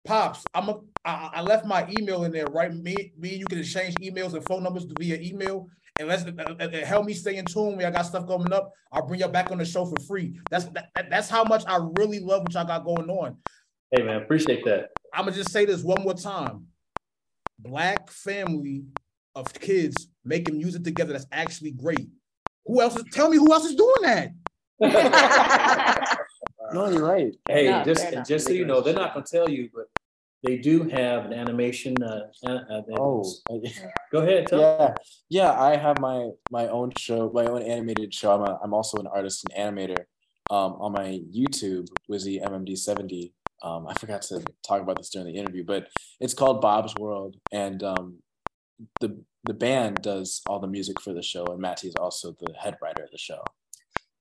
pops, 0.04 0.44
I'm 0.54 0.68
a, 0.68 0.80
I, 1.04 1.30
I 1.34 1.42
left 1.42 1.66
my 1.66 1.88
email 1.98 2.24
in 2.24 2.32
there, 2.32 2.46
right? 2.46 2.72
Me, 2.72 3.12
me, 3.18 3.34
you 3.34 3.46
can 3.46 3.58
exchange 3.58 3.94
emails 3.96 4.34
and 4.34 4.44
phone 4.46 4.62
numbers 4.62 4.86
via 4.98 5.18
email. 5.20 5.68
And 5.98 6.08
let's 6.08 6.24
uh, 6.24 6.32
uh, 6.38 6.64
uh, 6.64 6.84
help 6.84 7.06
me 7.06 7.14
stay 7.14 7.36
in 7.36 7.44
tune. 7.44 7.76
When 7.76 7.86
I 7.86 7.90
got 7.90 8.02
stuff 8.06 8.26
coming 8.26 8.52
up, 8.52 8.72
I'll 8.92 9.06
bring 9.06 9.20
y'all 9.20 9.30
back 9.30 9.50
on 9.50 9.58
the 9.58 9.64
show 9.64 9.86
for 9.86 9.98
free. 10.06 10.38
That's 10.50 10.66
that, 10.66 10.90
that's 11.10 11.28
how 11.28 11.44
much 11.44 11.64
I 11.66 11.78
really 11.98 12.20
love 12.20 12.42
what 12.42 12.52
y'all 12.52 12.66
got 12.66 12.84
going 12.84 13.08
on. 13.08 13.38
Hey 13.90 14.02
man, 14.02 14.22
appreciate 14.22 14.64
that. 14.64 14.90
I'm 15.14 15.24
gonna 15.24 15.36
just 15.36 15.50
say 15.50 15.64
this 15.64 15.82
one 15.82 16.02
more 16.02 16.14
time. 16.14 16.66
Black 17.58 18.10
family 18.10 18.84
of 19.34 19.52
kids 19.54 20.08
making 20.24 20.58
music 20.58 20.84
together 20.84 21.12
that's 21.12 21.26
actually 21.32 21.70
great. 21.70 22.08
Who 22.66 22.82
else 22.82 22.96
is 22.96 23.04
tell 23.12 23.30
me 23.30 23.38
who 23.38 23.52
else 23.52 23.64
is 23.64 23.74
doing 23.74 24.02
that? 24.02 24.32
No, 26.72 26.90
you're 26.90 27.04
right. 27.04 27.32
Hey, 27.48 27.70
No, 27.70 27.84
just 27.84 28.04
just 28.26 28.46
so 28.46 28.52
you 28.52 28.64
know, 28.64 28.80
they're 28.80 28.94
not 28.94 29.14
going 29.14 29.24
to 29.24 29.30
tell 29.30 29.48
you, 29.48 29.70
but 29.72 29.86
they 30.46 30.56
do 30.58 30.84
have 30.84 31.26
an 31.26 31.32
animation. 31.32 31.94
Uh, 32.02 32.28
uh, 32.46 32.60
uh, 32.70 32.82
Oh, 32.98 33.24
go 34.12 34.20
ahead. 34.20 34.46
Tell 34.46 34.60
yeah, 34.60 34.94
yeah. 35.28 35.60
I 35.60 35.76
have 35.76 35.98
my 36.00 36.30
my 36.50 36.68
own 36.68 36.92
show, 36.96 37.30
my 37.34 37.46
own 37.46 37.62
animated 37.62 38.14
show. 38.14 38.32
I'm 38.34 38.42
a, 38.42 38.58
I'm 38.62 38.74
also 38.74 38.98
an 38.98 39.06
artist 39.08 39.44
and 39.44 39.76
animator. 39.76 40.04
Um, 40.48 40.74
on 40.74 40.92
my 40.92 41.20
YouTube, 41.34 41.88
Wizzy 42.10 42.42
MMD 42.42 42.78
seventy. 42.78 43.34
Um, 43.62 43.86
I 43.88 43.94
forgot 43.94 44.22
to 44.22 44.44
talk 44.66 44.80
about 44.82 44.96
this 44.98 45.10
during 45.10 45.26
the 45.26 45.38
interview, 45.38 45.64
but 45.64 45.88
it's 46.20 46.34
called 46.34 46.60
Bob's 46.60 46.94
World, 46.94 47.36
and 47.52 47.82
um, 47.82 48.18
the 49.00 49.18
the 49.44 49.54
band 49.54 50.02
does 50.02 50.42
all 50.46 50.60
the 50.60 50.68
music 50.68 51.00
for 51.00 51.12
the 51.12 51.22
show, 51.22 51.44
and 51.46 51.60
Matty 51.60 51.88
is 51.88 51.96
also 51.96 52.36
the 52.40 52.52
head 52.54 52.76
writer 52.82 53.04
of 53.04 53.10
the 53.10 53.18
show. 53.18 53.42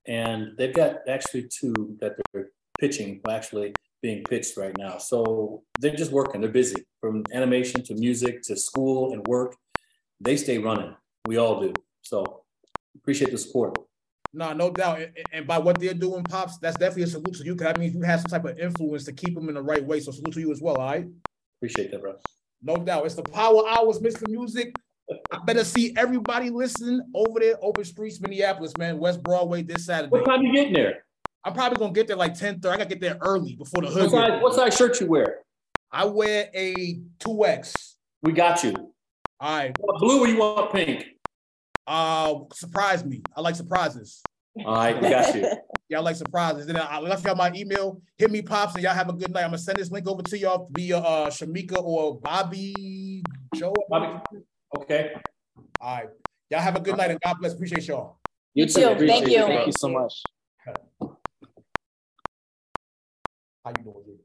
and 0.08 0.56
they've 0.58 0.74
got 0.74 0.98
actually 1.08 1.48
two 1.48 1.74
that 2.00 2.14
they're 2.34 2.50
pitching, 2.80 3.22
well, 3.26 3.36
actually 3.36 3.74
being 4.06 4.24
pitched 4.24 4.56
right 4.56 4.78
now. 4.78 5.00
So 5.00 5.64
they're 5.80 5.96
just 5.96 6.12
working. 6.12 6.40
They're 6.40 6.52
busy 6.52 6.86
from 7.02 7.24
animation 7.34 7.82
to 7.86 7.96
music 7.96 8.44
to 8.44 8.56
school 8.56 9.14
and 9.14 9.26
work. 9.26 9.56
They 10.20 10.38
stay 10.38 10.60
running. 10.60 10.96
We 11.26 11.38
all 11.38 11.60
do. 11.60 11.74
So 12.04 12.44
appreciate 12.96 13.32
the 13.32 13.40
support. 13.40 13.76
No, 14.32 14.54
no 14.54 14.70
doubt. 14.70 15.02
And- 15.02 15.12
And 15.34 15.48
by 15.48 15.58
what 15.58 15.80
they're 15.80 15.96
doing, 15.96 16.24
pops, 16.24 16.60
that's 16.60 16.78
definitely 16.78 17.04
a 17.04 17.08
salute 17.08 17.34
to 17.38 17.44
you. 17.44 17.56
Cause 17.56 17.66
that 17.66 17.80
means 17.80 17.96
you 17.96 18.02
have 18.04 18.22
some 18.22 18.30
type 18.30 18.46
of 18.46 18.60
influence 18.60 19.06
to 19.06 19.12
keep 19.14 19.34
them 19.34 19.50
in 19.50 19.56
the 19.56 19.64
right 19.64 19.84
way. 19.84 20.00
So 20.00 20.12
salute 20.12 20.34
to 20.36 20.40
you 20.40 20.52
as 20.52 20.62
well. 20.62 20.76
All 20.76 20.86
right. 20.92 21.08
Appreciate 21.58 21.90
that, 21.90 22.02
bro. 22.02 22.14
No 22.62 22.78
doubt. 22.78 23.08
It's 23.08 23.16
the 23.16 23.24
Power 23.24 23.68
Hours, 23.68 23.98
Mr. 24.00 24.30
Music. 24.30 24.76
I 25.32 25.40
better 25.48 25.64
see 25.64 25.96
everybody 25.98 26.52
listening 26.52 27.02
over 27.16 27.40
there, 27.40 27.56
Open 27.64 27.84
Streets, 27.86 28.20
Minneapolis, 28.22 28.74
man, 28.78 29.00
West 29.00 29.24
Broadway 29.24 29.64
this 29.64 29.86
Saturday. 29.88 30.12
What 30.12 30.26
time 30.26 30.44
you 30.44 30.54
getting 30.54 30.74
there? 30.74 31.05
I'm 31.46 31.54
probably 31.54 31.78
gonna 31.78 31.94
get 31.94 32.08
there 32.08 32.16
like 32.18 32.34
10 32.34 32.60
30. 32.60 32.74
I 32.74 32.78
gotta 32.78 32.90
get 32.90 33.00
there 33.00 33.18
early 33.22 33.56
before 33.56 33.82
the 33.84 33.88
What 33.88 33.96
hood. 33.96 34.12
size, 34.12 34.32
gets 34.32 34.44
what 34.44 34.54
size 34.56 34.76
shirt 34.76 35.00
you 35.00 35.08
wear? 35.08 35.40
I 35.92 36.06
wear 36.06 36.50
a 36.54 37.00
2X. 37.20 37.94
We 38.24 38.32
got 38.34 38.64
you. 38.64 38.92
All 39.40 39.58
right. 39.58 39.68
You 39.78 39.84
want 39.84 40.00
blue 40.02 40.20
or 40.22 40.28
you 40.28 40.40
want 40.40 40.74
pink? 40.74 41.06
Uh 41.86 42.40
surprise 42.52 43.06
me. 43.06 43.22
I 43.38 43.42
like 43.42 43.56
surprises. 43.56 44.24
All 44.66 44.74
right, 44.76 45.00
we 45.00 45.10
got 45.10 45.36
you. 45.36 45.48
Y'all 45.90 46.02
like 46.02 46.16
surprises. 46.16 46.66
Then 46.66 46.78
I 46.78 47.00
left 47.00 47.24
y'all 47.26 47.36
my 47.36 47.52
email. 47.54 48.02
Hit 48.18 48.32
me, 48.32 48.42
pops, 48.42 48.74
and 48.74 48.84
y'all 48.84 48.94
have 48.94 49.10
a 49.10 49.14
good 49.14 49.32
night. 49.32 49.44
I'm 49.44 49.50
gonna 49.50 49.60
send 49.60 49.78
this 49.78 49.92
link 49.92 50.08
over 50.08 50.24
to 50.24 50.38
y'all 50.38 50.68
via 50.72 50.98
uh 50.98 51.30
Shamika 51.30 51.80
or 51.84 52.20
Bobby 52.20 53.22
Joe. 53.54 53.72
Bobby. 53.88 54.20
Okay. 54.78 55.12
All 55.80 55.98
right. 55.98 56.08
Y'all 56.50 56.62
have 56.62 56.76
a 56.76 56.80
good 56.80 56.98
night 56.98 57.12
and 57.12 57.20
God 57.22 57.36
bless. 57.40 57.54
Appreciate 57.54 57.88
y'all. 57.88 58.18
You 58.56 58.66
too. 58.66 58.82
Appreciate 58.84 59.08
Thank 59.10 59.26
it, 59.28 59.32
you. 59.32 59.38
bro. 59.46 59.48
Thank 59.48 59.68
you 59.68 59.74
so 59.74 59.90
much. 59.90 60.24
How 63.66 63.72
you 63.72 63.84
doing? 63.84 64.25